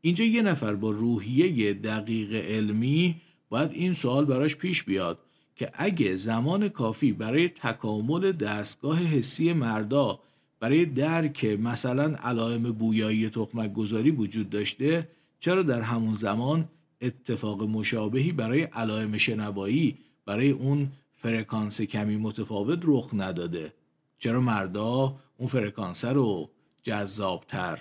اینجا 0.01 0.23
یه 0.23 0.41
نفر 0.41 0.75
با 0.75 0.91
روحیه 0.91 1.73
دقیق 1.73 2.33
علمی 2.33 3.21
باید 3.49 3.71
این 3.71 3.93
سوال 3.93 4.25
براش 4.25 4.55
پیش 4.55 4.83
بیاد 4.83 5.19
که 5.55 5.71
اگه 5.73 6.15
زمان 6.15 6.69
کافی 6.69 7.11
برای 7.13 7.49
تکامل 7.49 8.31
دستگاه 8.31 8.97
حسی 8.99 9.53
مردا 9.53 10.19
برای 10.59 10.85
درک 10.85 11.45
مثلا 11.45 12.15
علائم 12.15 12.63
بویایی 12.71 13.29
تخمک 13.29 13.73
گذاری 13.73 14.11
وجود 14.11 14.49
داشته 14.49 15.07
چرا 15.39 15.63
در 15.63 15.81
همون 15.81 16.15
زمان 16.15 16.69
اتفاق 17.01 17.63
مشابهی 17.63 18.31
برای 18.31 18.61
علائم 18.61 19.17
شنوایی 19.17 19.97
برای 20.25 20.51
اون 20.51 20.91
فرکانس 21.15 21.81
کمی 21.81 22.17
متفاوت 22.17 22.79
رخ 22.83 23.09
نداده؟ 23.13 23.73
چرا 24.19 24.41
مردا 24.41 25.15
اون 25.37 25.49
فرکانس 25.49 26.05
رو 26.05 26.49
جذابتر 26.83 27.79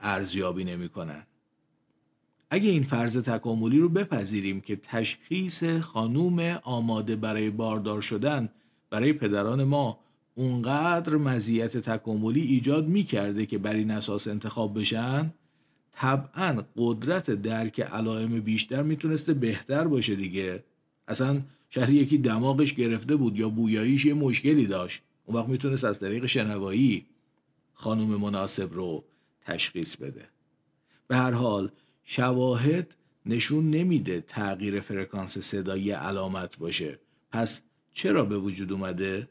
ارزیابی 0.00 0.64
نمی‌کنن؟ 0.64 1.26
اگه 2.50 2.70
این 2.70 2.82
فرض 2.82 3.18
تکاملی 3.18 3.78
رو 3.78 3.88
بپذیریم 3.88 4.60
که 4.60 4.76
تشخیص 4.76 5.64
خانوم 5.64 6.40
آماده 6.62 7.16
برای 7.16 7.50
باردار 7.50 8.00
شدن 8.00 8.48
برای 8.90 9.12
پدران 9.12 9.64
ما 9.64 9.98
اونقدر 10.34 11.16
مزیت 11.16 11.76
تکاملی 11.76 12.40
ایجاد 12.40 12.88
می‌کرده 12.88 13.46
که 13.46 13.58
بر 13.58 13.74
این 13.74 13.90
اساس 13.90 14.28
انتخاب 14.28 14.80
بشن 14.80 15.34
طبعا 15.92 16.62
قدرت 16.76 17.30
درک 17.30 17.80
علائم 17.80 18.40
بیشتر 18.40 18.82
می‌تونسته 18.82 19.34
بهتر 19.34 19.88
باشه 19.88 20.14
دیگه. 20.14 20.64
اصلا 21.08 21.42
شاید 21.70 21.90
یکی 21.90 22.18
دماغش 22.18 22.74
گرفته 22.74 23.16
بود 23.16 23.38
یا 23.38 23.48
بویاییش 23.48 24.04
یه 24.04 24.14
مشکلی 24.14 24.66
داشت. 24.66 25.02
اون 25.24 25.36
وقت 25.36 25.48
می‌تونست 25.48 25.84
از 25.84 26.00
طریق 26.00 26.26
شنوایی 26.26 27.06
خانوم 27.74 28.20
مناسب 28.20 28.74
رو 28.74 29.04
تشخیص 29.40 29.96
بده. 29.96 30.28
به 31.08 31.16
هر 31.16 31.32
حال 31.32 31.70
شواهد 32.04 32.94
نشون 33.26 33.70
نمیده 33.70 34.20
تغییر 34.20 34.80
فرکانس 34.80 35.38
صدایی 35.38 35.90
علامت 35.90 36.58
باشه. 36.58 36.98
پس 37.30 37.62
چرا 37.92 38.24
به 38.24 38.38
وجود 38.38 38.72
اومده؟ 38.72 39.28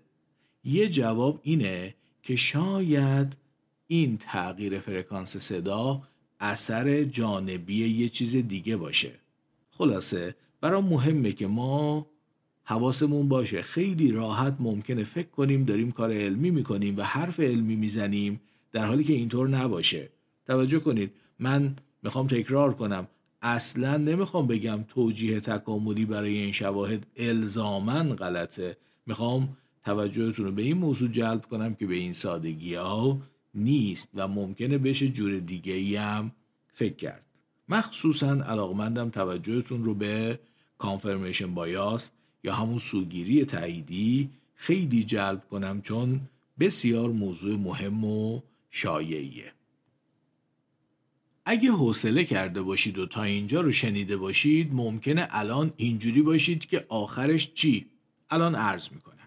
یه 0.63 0.89
جواب 0.89 1.39
اینه 1.43 1.95
که 2.23 2.35
شاید 2.35 3.37
این 3.87 4.17
تغییر 4.17 4.79
فرکانس 4.79 5.37
صدا 5.37 6.01
اثر 6.39 7.03
جانبی 7.03 7.87
یه 7.87 8.09
چیز 8.09 8.35
دیگه 8.35 8.77
باشه. 8.77 9.11
خلاصه 9.71 10.35
برای 10.61 10.81
مهمه 10.81 11.31
که 11.31 11.47
ما 11.47 12.07
حواسمون 12.63 13.29
باشه. 13.29 13.61
خیلی 13.61 14.11
راحت 14.11 14.55
ممکنه 14.59 15.03
فکر 15.03 15.27
کنیم 15.27 15.65
داریم 15.65 15.91
کار 15.91 16.11
علمی 16.11 16.51
می‌کنیم 16.51 16.97
و 16.97 17.01
حرف 17.01 17.39
علمی 17.39 17.75
می‌زنیم 17.75 18.41
در 18.71 18.85
حالی 18.85 19.03
که 19.03 19.13
اینطور 19.13 19.49
نباشه. 19.49 20.09
توجه 20.45 20.79
کنید 20.79 21.11
من 21.39 21.75
می‌خوام 22.03 22.27
تکرار 22.27 22.73
کنم. 22.73 23.07
اصلا 23.41 23.97
نمی‌خوام 23.97 24.47
بگم 24.47 24.83
توجیه 24.87 25.39
تکاملی 25.39 26.05
برای 26.05 26.37
این 26.37 26.51
شواهد 26.51 27.07
الزامن 27.15 28.15
غلطه. 28.15 28.77
می‌خوام 29.05 29.57
توجهتون 29.85 30.45
رو 30.45 30.51
به 30.51 30.61
این 30.61 30.77
موضوع 30.77 31.09
جلب 31.09 31.45
کنم 31.45 31.75
که 31.75 31.87
به 31.87 31.95
این 31.95 32.13
سادگی 32.13 32.75
ها 32.75 33.19
نیست 33.55 34.09
و 34.13 34.27
ممکنه 34.27 34.77
بشه 34.77 35.09
جور 35.09 35.39
دیگه 35.39 35.73
ای 35.73 35.95
هم 35.95 36.31
فکر 36.73 36.95
کرد. 36.95 37.25
مخصوصا 37.69 38.27
علاقمندم 38.27 39.09
توجهتون 39.09 39.83
رو 39.83 39.95
به 39.95 40.39
کانفرمیشن 40.77 41.53
بایاس 41.53 42.11
یا 42.43 42.55
همون 42.55 42.77
سوگیری 42.77 43.45
تاییدی 43.45 44.29
خیلی 44.55 45.03
جلب 45.03 45.47
کنم 45.51 45.81
چون 45.81 46.21
بسیار 46.59 47.09
موضوع 47.09 47.59
مهم 47.59 48.05
و 48.05 48.41
شایعیه. 48.71 49.53
اگه 51.45 51.71
حوصله 51.71 52.23
کرده 52.23 52.61
باشید 52.61 52.97
و 52.97 53.05
تا 53.05 53.23
اینجا 53.23 53.61
رو 53.61 53.71
شنیده 53.71 54.17
باشید 54.17 54.73
ممکنه 54.73 55.27
الان 55.29 55.73
اینجوری 55.77 56.21
باشید 56.21 56.65
که 56.65 56.85
آخرش 56.89 57.53
چی؟ 57.53 57.85
الان 58.29 58.55
عرض 58.55 58.89
می‌کنم. 58.91 59.20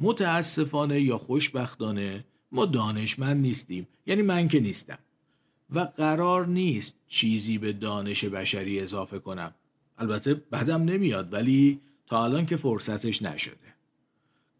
متاسفانه 0.00 1.00
یا 1.00 1.18
خوشبختانه 1.18 2.24
ما 2.52 2.66
دانشمند 2.66 3.40
نیستیم. 3.40 3.88
یعنی 4.06 4.22
من 4.22 4.48
که 4.48 4.60
نیستم. 4.60 4.98
و 5.70 5.80
قرار 5.80 6.46
نیست 6.46 6.94
چیزی 7.08 7.58
به 7.58 7.72
دانش 7.72 8.24
بشری 8.24 8.80
اضافه 8.80 9.18
کنم. 9.18 9.54
البته 9.98 10.34
بدم 10.34 10.82
نمیاد 10.82 11.32
ولی 11.32 11.80
تا 12.06 12.24
الان 12.24 12.46
که 12.46 12.56
فرصتش 12.56 13.22
نشده. 13.22 13.76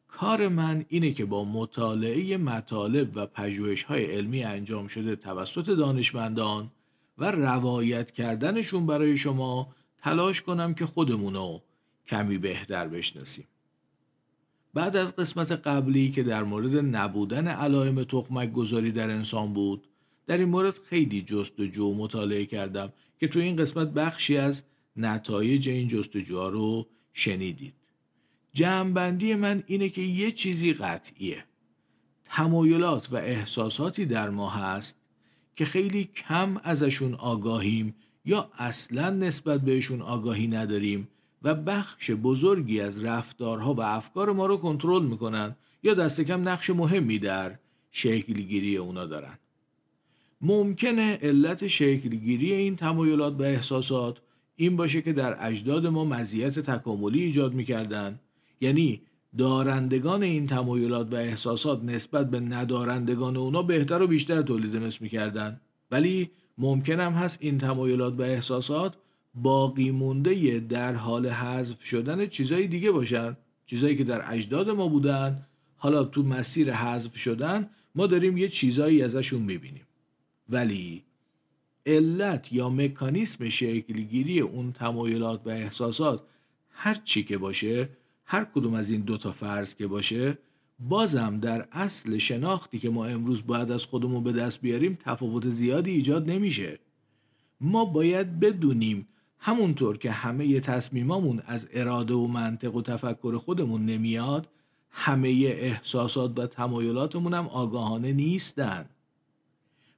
کار 0.08 0.48
من 0.48 0.84
اینه 0.88 1.12
که 1.12 1.24
با 1.24 1.44
مطالعه 1.44 2.36
مطالب 2.36 3.10
و 3.14 3.26
پژوهش 3.26 3.82
های 3.82 4.04
علمی 4.04 4.44
انجام 4.44 4.88
شده 4.88 5.16
توسط 5.16 5.70
دانشمندان 5.70 6.70
و 7.18 7.30
روایت 7.30 8.10
کردنشون 8.10 8.86
برای 8.86 9.16
شما 9.16 9.74
تلاش 9.98 10.42
کنم 10.42 10.74
که 10.74 10.86
خودمونو 10.86 11.60
کمی 12.06 12.38
بهتر 12.38 12.88
بشناسیم. 12.88 13.46
بعد 14.76 14.96
از 14.96 15.16
قسمت 15.16 15.52
قبلی 15.52 16.10
که 16.10 16.22
در 16.22 16.44
مورد 16.44 16.76
نبودن 16.76 17.48
علائم 17.48 18.04
تخمک 18.04 18.52
گذاری 18.52 18.92
در 18.92 19.10
انسان 19.10 19.52
بود 19.52 19.88
در 20.26 20.38
این 20.38 20.48
مورد 20.48 20.78
خیلی 20.78 21.22
جستجو 21.22 21.84
و 21.84 21.94
مطالعه 21.94 22.46
کردم 22.46 22.92
که 23.20 23.28
تو 23.28 23.38
این 23.38 23.56
قسمت 23.56 23.88
بخشی 23.88 24.36
از 24.36 24.62
نتایج 24.96 25.68
این 25.68 25.88
جستجوها 25.88 26.48
رو 26.48 26.86
شنیدید. 27.12 27.74
جمعبندی 28.52 29.34
من 29.34 29.62
اینه 29.66 29.88
که 29.88 30.00
یه 30.00 30.32
چیزی 30.32 30.72
قطعیه. 30.72 31.44
تمایلات 32.24 33.12
و 33.12 33.16
احساساتی 33.16 34.06
در 34.06 34.30
ما 34.30 34.50
هست 34.50 34.96
که 35.54 35.64
خیلی 35.64 36.04
کم 36.04 36.60
ازشون 36.64 37.14
آگاهیم 37.14 37.94
یا 38.24 38.50
اصلا 38.58 39.10
نسبت 39.10 39.60
بهشون 39.60 40.02
آگاهی 40.02 40.48
نداریم 40.48 41.08
و 41.42 41.54
بخش 41.54 42.10
بزرگی 42.10 42.80
از 42.80 43.04
رفتارها 43.04 43.74
و 43.74 43.80
افکار 43.80 44.32
ما 44.32 44.46
رو 44.46 44.56
کنترل 44.56 45.02
می‌کنن 45.06 45.56
یا 45.82 45.94
دست 45.94 46.20
کم 46.20 46.48
نقش 46.48 46.70
مهمی 46.70 47.18
در 47.18 47.58
شکلگیری 47.90 48.76
اونا 48.76 49.06
دارن. 49.06 49.38
ممکنه 50.40 51.18
علت 51.22 51.66
شکلگیری 51.66 52.52
این 52.52 52.76
تمایلات 52.76 53.40
و 53.40 53.42
احساسات 53.42 54.18
این 54.56 54.76
باشه 54.76 55.02
که 55.02 55.12
در 55.12 55.36
اجداد 55.40 55.86
ما 55.86 56.04
مزیت 56.04 56.58
تکاملی 56.58 57.22
ایجاد 57.22 57.54
می‌کردن. 57.54 58.20
یعنی 58.60 59.02
دارندگان 59.38 60.22
این 60.22 60.46
تمایلات 60.46 61.12
و 61.12 61.16
احساسات 61.16 61.84
نسبت 61.84 62.30
به 62.30 62.40
ندارندگان 62.40 63.36
اونا 63.36 63.62
بهتر 63.62 64.02
و 64.02 64.06
بیشتر 64.06 64.42
تولید 64.42 64.76
مثل 64.76 64.98
می‌کردن. 65.00 65.60
ولی 65.90 66.30
ممکنم 66.58 67.12
هست 67.12 67.38
این 67.40 67.58
تمایلات 67.58 68.14
و 68.18 68.22
احساسات 68.22 68.94
باقی 69.36 69.90
مونده 69.90 70.60
در 70.60 70.94
حال 70.94 71.26
حذف 71.26 71.82
شدن 71.82 72.26
چیزای 72.26 72.66
دیگه 72.66 72.90
باشن. 72.90 73.36
چیزایی 73.66 73.96
که 73.96 74.04
در 74.04 74.32
اجداد 74.32 74.70
ما 74.70 74.88
بودن. 74.88 75.46
حالا 75.76 76.04
تو 76.04 76.22
مسیر 76.22 76.72
حذف 76.72 77.16
شدن 77.16 77.70
ما 77.94 78.06
داریم 78.06 78.36
یه 78.36 78.48
چیزایی 78.48 79.02
ازشون 79.02 79.42
می‌بینیم. 79.42 79.86
ولی 80.48 81.02
علت 81.86 82.52
یا 82.52 82.68
مکانیسم 82.68 83.48
شکلگیری 83.48 84.40
اون 84.40 84.72
تمایلات 84.72 85.40
و 85.44 85.48
احساسات 85.48 86.22
هر 86.70 86.94
چی 87.04 87.24
که 87.24 87.38
باشه 87.38 87.88
هر 88.24 88.44
کدوم 88.44 88.74
از 88.74 88.90
این 88.90 89.00
دوتا 89.00 89.32
فرض 89.32 89.74
که 89.74 89.86
باشه 89.86 90.38
بازم 90.78 91.40
در 91.40 91.68
اصل 91.72 92.18
شناختی 92.18 92.78
که 92.78 92.90
ما 92.90 93.06
امروز 93.06 93.46
باید 93.46 93.70
از 93.70 93.84
خودمون 93.84 94.24
به 94.24 94.32
دست 94.32 94.60
بیاریم 94.60 94.98
تفاوت 95.04 95.50
زیادی 95.50 95.90
ایجاد 95.90 96.30
نمیشه. 96.30 96.78
ما 97.60 97.84
باید 97.84 98.40
بدونیم 98.40 99.08
همونطور 99.46 99.98
که 99.98 100.10
همه 100.10 100.60
تصمیمامون 100.60 101.42
از 101.46 101.68
اراده 101.72 102.14
و 102.14 102.26
منطق 102.26 102.74
و 102.74 102.82
تفکر 102.82 103.36
خودمون 103.36 103.86
نمیاد 103.86 104.48
همه 104.90 105.28
احساسات 105.46 106.38
و 106.38 106.46
تمایلاتمون 106.46 107.34
هم 107.34 107.46
آگاهانه 107.48 108.12
نیستن. 108.12 108.86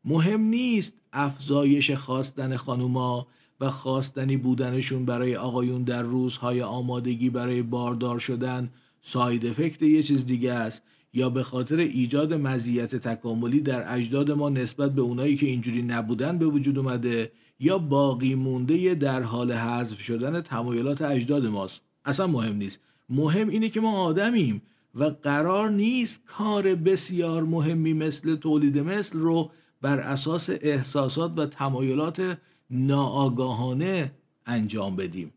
مهم 0.05 0.41
نیست 0.41 0.95
افزایش 1.13 1.91
خواستن 1.91 2.57
خانوما 2.57 3.27
و 3.61 3.71
خواستنی 3.71 4.37
بودنشون 4.37 5.05
برای 5.05 5.37
آقایون 5.37 5.83
در 5.83 6.03
روزهای 6.03 6.63
آمادگی 6.63 7.31
برای 7.31 7.63
باردار 7.63 8.19
شدن 8.19 8.71
ساید 9.01 9.47
افکت 9.47 9.83
یه 9.83 10.03
چیز 10.03 10.27
دیگه 10.27 10.53
است 10.53 10.83
یا 11.13 11.31
به 11.31 11.43
خاطر 11.43 11.77
ایجاد 11.77 12.35
مزیت 12.35 12.97
تکاملی 12.97 13.61
در 13.61 13.95
اجداد 13.95 14.31
ما 14.31 14.49
نسبت 14.49 14.95
به 14.95 15.03
اونایی 15.03 15.37
که 15.37 15.47
اینجوری 15.47 15.83
نبودن 15.83 16.39
به 16.39 16.47
وجود 16.47 16.79
اومده 16.79 17.33
یا 17.61 17.79
باقی 17.79 18.35
مونده 18.35 18.95
در 18.95 19.23
حال 19.23 19.53
حذف 19.53 20.01
شدن 20.01 20.41
تمایلات 20.41 21.03
اجداد 21.03 21.47
ماست. 21.47 21.81
اصلا 22.05 22.27
مهم 22.27 22.57
نیست. 22.57 22.81
مهم 23.09 23.49
اینه 23.49 23.69
که 23.69 23.81
ما 23.81 24.03
آدمیم 24.03 24.63
و 24.95 25.05
قرار 25.05 25.71
نیست 25.71 26.21
کار 26.27 26.75
بسیار 26.75 27.43
مهمی 27.43 27.93
مثل 27.93 28.37
تولید 28.37 28.79
مثل 28.79 29.19
رو 29.19 29.51
بر 29.81 29.99
اساس 29.99 30.51
احساسات 30.51 31.39
و 31.39 31.47
تمایلات 31.47 32.39
ناآگاهانه 32.71 34.13
انجام 34.47 34.97
بدیم. 34.97 35.33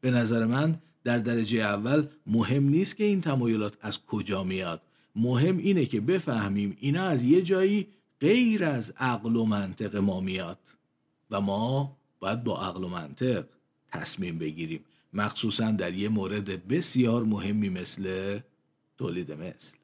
به 0.00 0.10
نظر 0.10 0.46
من 0.46 0.78
در 1.04 1.18
درجه 1.18 1.58
اول 1.58 2.06
مهم 2.26 2.68
نیست 2.68 2.96
که 2.96 3.04
این 3.04 3.20
تمایلات 3.20 3.76
از 3.80 4.06
کجا 4.06 4.44
میاد. 4.44 4.82
مهم 5.16 5.56
اینه 5.56 5.86
که 5.86 6.00
بفهمیم 6.00 6.76
اینا 6.80 7.02
از 7.02 7.24
یه 7.24 7.42
جایی 7.42 7.86
غیر 8.20 8.64
از 8.64 8.92
عقل 8.98 9.36
و 9.36 9.44
منطق 9.44 9.96
ما 9.96 10.20
میاد 10.20 10.58
و 11.30 11.40
ما 11.40 11.96
باید 12.20 12.44
با 12.44 12.62
عقل 12.62 12.84
و 12.84 12.88
منطق 12.88 13.44
تصمیم 13.88 14.38
بگیریم. 14.38 14.84
مخصوصا 15.12 15.70
در 15.70 15.94
یه 15.94 16.08
مورد 16.08 16.68
بسیار 16.68 17.24
مهمی 17.24 17.68
مثل 17.68 18.38
تولید 18.98 19.32
مثل. 19.32 19.77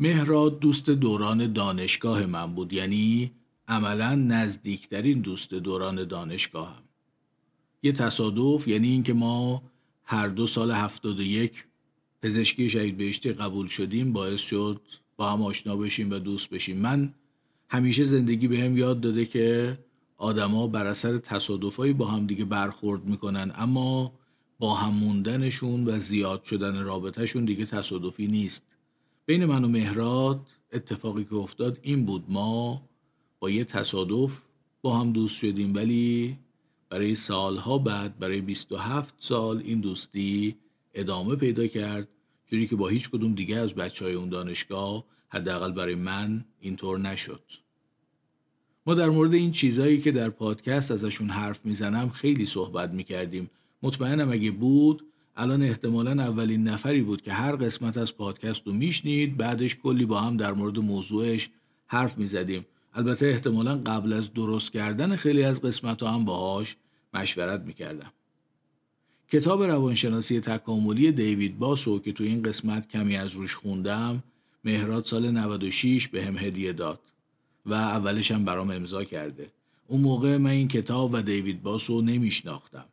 مهراد 0.00 0.58
دوست 0.58 0.90
دوران 0.90 1.52
دانشگاه 1.52 2.26
من 2.26 2.54
بود 2.54 2.72
یعنی 2.72 3.32
عملا 3.68 4.14
نزدیکترین 4.14 5.20
دوست 5.20 5.54
دوران 5.54 6.04
دانشگاهم. 6.04 6.82
یه 7.82 7.92
تصادف 7.92 8.68
یعنی 8.68 8.88
اینکه 8.88 9.12
ما 9.12 9.62
هر 10.04 10.28
دو 10.28 10.46
سال 10.46 10.70
هفتاد 10.70 11.20
و 11.20 11.22
یک 11.22 11.64
پزشکی 12.22 12.70
شهید 12.70 12.96
بهشتی 12.96 13.32
قبول 13.32 13.66
شدیم 13.66 14.12
باعث 14.12 14.40
شد 14.40 14.80
با 15.16 15.32
هم 15.32 15.42
آشنا 15.42 15.76
بشیم 15.76 16.10
و 16.10 16.18
دوست 16.18 16.50
بشیم. 16.50 16.76
من 16.76 17.14
همیشه 17.68 18.04
زندگی 18.04 18.48
به 18.48 18.58
هم 18.58 18.76
یاد 18.76 19.00
داده 19.00 19.26
که 19.26 19.78
آدما 20.16 20.66
بر 20.66 20.86
اثر 20.86 21.18
تصادفایی 21.18 21.92
با 21.92 22.06
هم 22.06 22.26
دیگه 22.26 22.44
برخورد 22.44 23.04
می‌کنن 23.04 23.52
اما 23.54 24.12
با 24.58 24.74
هم 24.74 24.94
موندنشون 24.94 25.88
و 25.88 25.98
زیاد 25.98 26.44
شدن 26.44 26.82
رابطهشون 26.84 27.44
دیگه 27.44 27.66
تصادفی 27.66 28.26
نیست. 28.26 28.75
بین 29.26 29.44
من 29.44 29.64
و 29.64 29.68
مهراد 29.68 30.46
اتفاقی 30.72 31.24
که 31.24 31.34
افتاد 31.34 31.78
این 31.82 32.06
بود 32.06 32.24
ما 32.28 32.82
با 33.38 33.50
یه 33.50 33.64
تصادف 33.64 34.40
با 34.82 34.98
هم 34.98 35.12
دوست 35.12 35.36
شدیم 35.38 35.74
ولی 35.74 36.38
برای 36.88 37.14
سالها 37.14 37.78
بعد 37.78 38.18
برای 38.18 38.40
27 38.40 39.14
سال 39.18 39.62
این 39.64 39.80
دوستی 39.80 40.56
ادامه 40.94 41.36
پیدا 41.36 41.66
کرد 41.66 42.08
جوری 42.46 42.66
که 42.66 42.76
با 42.76 42.88
هیچ 42.88 43.10
کدوم 43.10 43.34
دیگه 43.34 43.56
از 43.56 43.74
بچه 43.74 44.04
های 44.04 44.14
اون 44.14 44.28
دانشگاه 44.28 45.04
حداقل 45.28 45.72
برای 45.72 45.94
من 45.94 46.44
اینطور 46.60 46.98
نشد. 46.98 47.42
ما 48.86 48.94
در 48.94 49.08
مورد 49.08 49.34
این 49.34 49.50
چیزهایی 49.50 50.00
که 50.00 50.12
در 50.12 50.30
پادکست 50.30 50.90
ازشون 50.90 51.30
حرف 51.30 51.60
می‌زنم 51.64 52.10
خیلی 52.10 52.46
صحبت 52.46 52.90
می‌کردیم. 52.90 53.50
مطمئنم 53.82 54.32
اگه 54.32 54.50
بود 54.50 55.04
الان 55.36 55.62
احتمالا 55.62 56.10
اولین 56.10 56.68
نفری 56.68 57.02
بود 57.02 57.22
که 57.22 57.32
هر 57.32 57.56
قسمت 57.56 57.96
از 57.96 58.16
پادکست 58.16 58.66
رو 58.66 58.72
میشنید. 58.72 59.36
بعدش 59.36 59.76
کلی 59.76 60.06
با 60.06 60.20
هم 60.20 60.36
در 60.36 60.52
مورد 60.52 60.78
موضوعش 60.78 61.50
حرف 61.86 62.18
می‌زدیم. 62.18 62.66
البته 62.94 63.26
احتمالا 63.26 63.76
قبل 63.76 64.12
از 64.12 64.34
درست 64.34 64.72
کردن 64.72 65.16
خیلی 65.16 65.42
از 65.42 65.62
قسمت 65.62 66.02
ها 66.02 66.08
هم 66.08 66.24
باهاش 66.24 66.76
مشورت 67.14 67.60
می‌کردم. 67.60 68.12
کتاب 69.32 69.62
روانشناسی 69.62 70.40
تکاملی 70.40 71.12
دیوید 71.12 71.58
باسو 71.58 71.98
که 71.98 72.12
تو 72.12 72.24
این 72.24 72.42
قسمت 72.42 72.88
کمی 72.88 73.16
از 73.16 73.32
روش 73.32 73.54
خوندم 73.54 74.22
مهراد 74.64 75.04
سال 75.04 75.30
96 75.30 76.08
به 76.08 76.24
هم 76.24 76.38
هدیه 76.38 76.72
داد 76.72 77.00
و 77.66 77.74
اولش 77.74 78.30
هم 78.32 78.44
برام 78.44 78.70
امضا 78.70 79.04
کرده. 79.04 79.50
اون 79.88 80.00
موقع 80.00 80.36
من 80.36 80.50
این 80.50 80.68
کتاب 80.68 81.10
و 81.12 81.22
دیوید 81.22 81.62
باسو 81.62 82.00
نمیشناختم. 82.00 82.84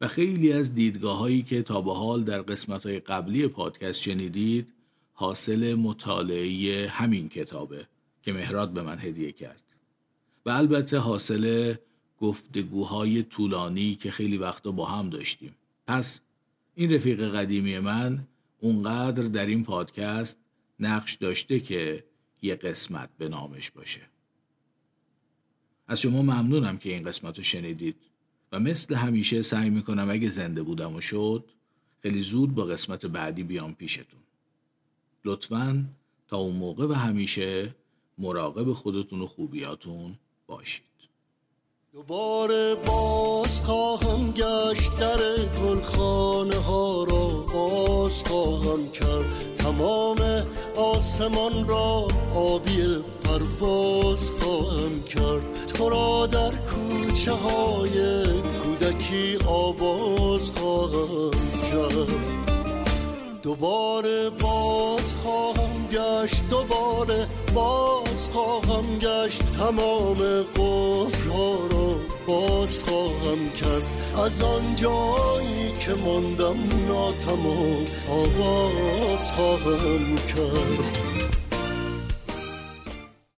و 0.00 0.08
خیلی 0.08 0.52
از 0.52 0.74
دیدگاه 0.74 1.18
هایی 1.18 1.42
که 1.42 1.62
تا 1.62 1.80
به 1.80 1.94
حال 1.94 2.24
در 2.24 2.42
قسمت 2.42 2.86
های 2.86 3.00
قبلی 3.00 3.48
پادکست 3.48 4.02
شنیدید 4.02 4.72
حاصل 5.12 5.74
مطالعه 5.74 6.88
همین 6.88 7.28
کتابه 7.28 7.86
که 8.22 8.32
مهراد 8.32 8.72
به 8.72 8.82
من 8.82 8.98
هدیه 8.98 9.32
کرد. 9.32 9.62
و 10.46 10.50
البته 10.50 10.98
حاصل 10.98 11.74
گفتگوهای 12.20 13.22
طولانی 13.22 13.94
که 13.94 14.10
خیلی 14.10 14.36
وقتا 14.36 14.70
با 14.70 14.86
هم 14.86 15.10
داشتیم. 15.10 15.54
پس 15.86 16.20
این 16.74 16.94
رفیق 16.94 17.34
قدیمی 17.34 17.78
من 17.78 18.26
اونقدر 18.60 19.22
در 19.22 19.46
این 19.46 19.64
پادکست 19.64 20.38
نقش 20.80 21.14
داشته 21.14 21.60
که 21.60 22.04
یه 22.42 22.54
قسمت 22.54 23.10
به 23.18 23.28
نامش 23.28 23.70
باشه. 23.70 24.00
از 25.88 26.00
شما 26.00 26.22
ممنونم 26.22 26.78
که 26.78 26.88
این 26.92 27.02
قسمت 27.02 27.36
رو 27.36 27.42
شنیدید. 27.42 27.96
و 28.52 28.60
مثل 28.60 28.94
همیشه 28.94 29.42
سعی 29.42 29.70
می‌کنم 29.70 30.10
اگه 30.10 30.28
زنده 30.28 30.62
بودم 30.62 30.94
و 30.94 31.00
شد 31.00 31.44
خیلی 32.02 32.22
زود 32.22 32.54
با 32.54 32.64
قسمت 32.64 33.06
بعدی 33.06 33.42
بیام 33.42 33.74
پیشتون. 33.74 34.20
لطفا 35.24 35.84
تا 36.28 36.36
اون 36.36 36.56
موقع 36.56 36.86
و 36.86 36.92
همیشه 36.92 37.74
مراقب 38.18 38.72
خودتون 38.72 39.22
و 39.22 39.26
خوبیاتون 39.26 40.14
باشید. 40.46 40.82
دوباره 41.92 42.74
باز 42.86 43.60
خواهم 43.60 44.32
گشت 44.32 44.98
در 44.98 45.18
گلخانه 45.62 46.56
ها 46.56 47.04
را 47.04 47.46
باز 47.54 48.22
خواهم 48.22 48.92
کرد 48.92 49.55
تمام 49.66 50.16
آسمان 50.76 51.68
را 51.68 52.08
آبی 52.34 53.04
پرواز 53.24 54.30
خواهم 54.30 55.02
کرد. 55.08 55.66
تو 55.66 55.88
را 55.88 56.26
در 56.26 56.50
کوچه 56.50 57.32
های 57.32 58.24
کودکی 58.62 59.38
آواز 59.46 60.50
خواهم 60.50 61.30
کرد. 61.70 62.08
دوباره 63.42 64.30
باز 64.30 65.14
خواهم 65.14 65.88
گشت 65.92 66.42
دوباره 66.50 67.26
باز 67.54 68.30
خواهم 68.32 68.98
گشت. 68.98 69.42
تمام 69.58 70.42
قفل 70.42 71.30
را 71.30 72.15
باز 72.26 72.78
خواهم 72.78 73.50
کرد. 73.56 73.82
از 74.24 74.42
آن 74.42 74.76
جایی 74.76 75.72
که 75.80 75.94
ماندم 75.94 76.56
ناتمام 76.88 77.84
آواز 78.08 79.32
خواهم 79.32 80.16
کرد. 80.16 81.05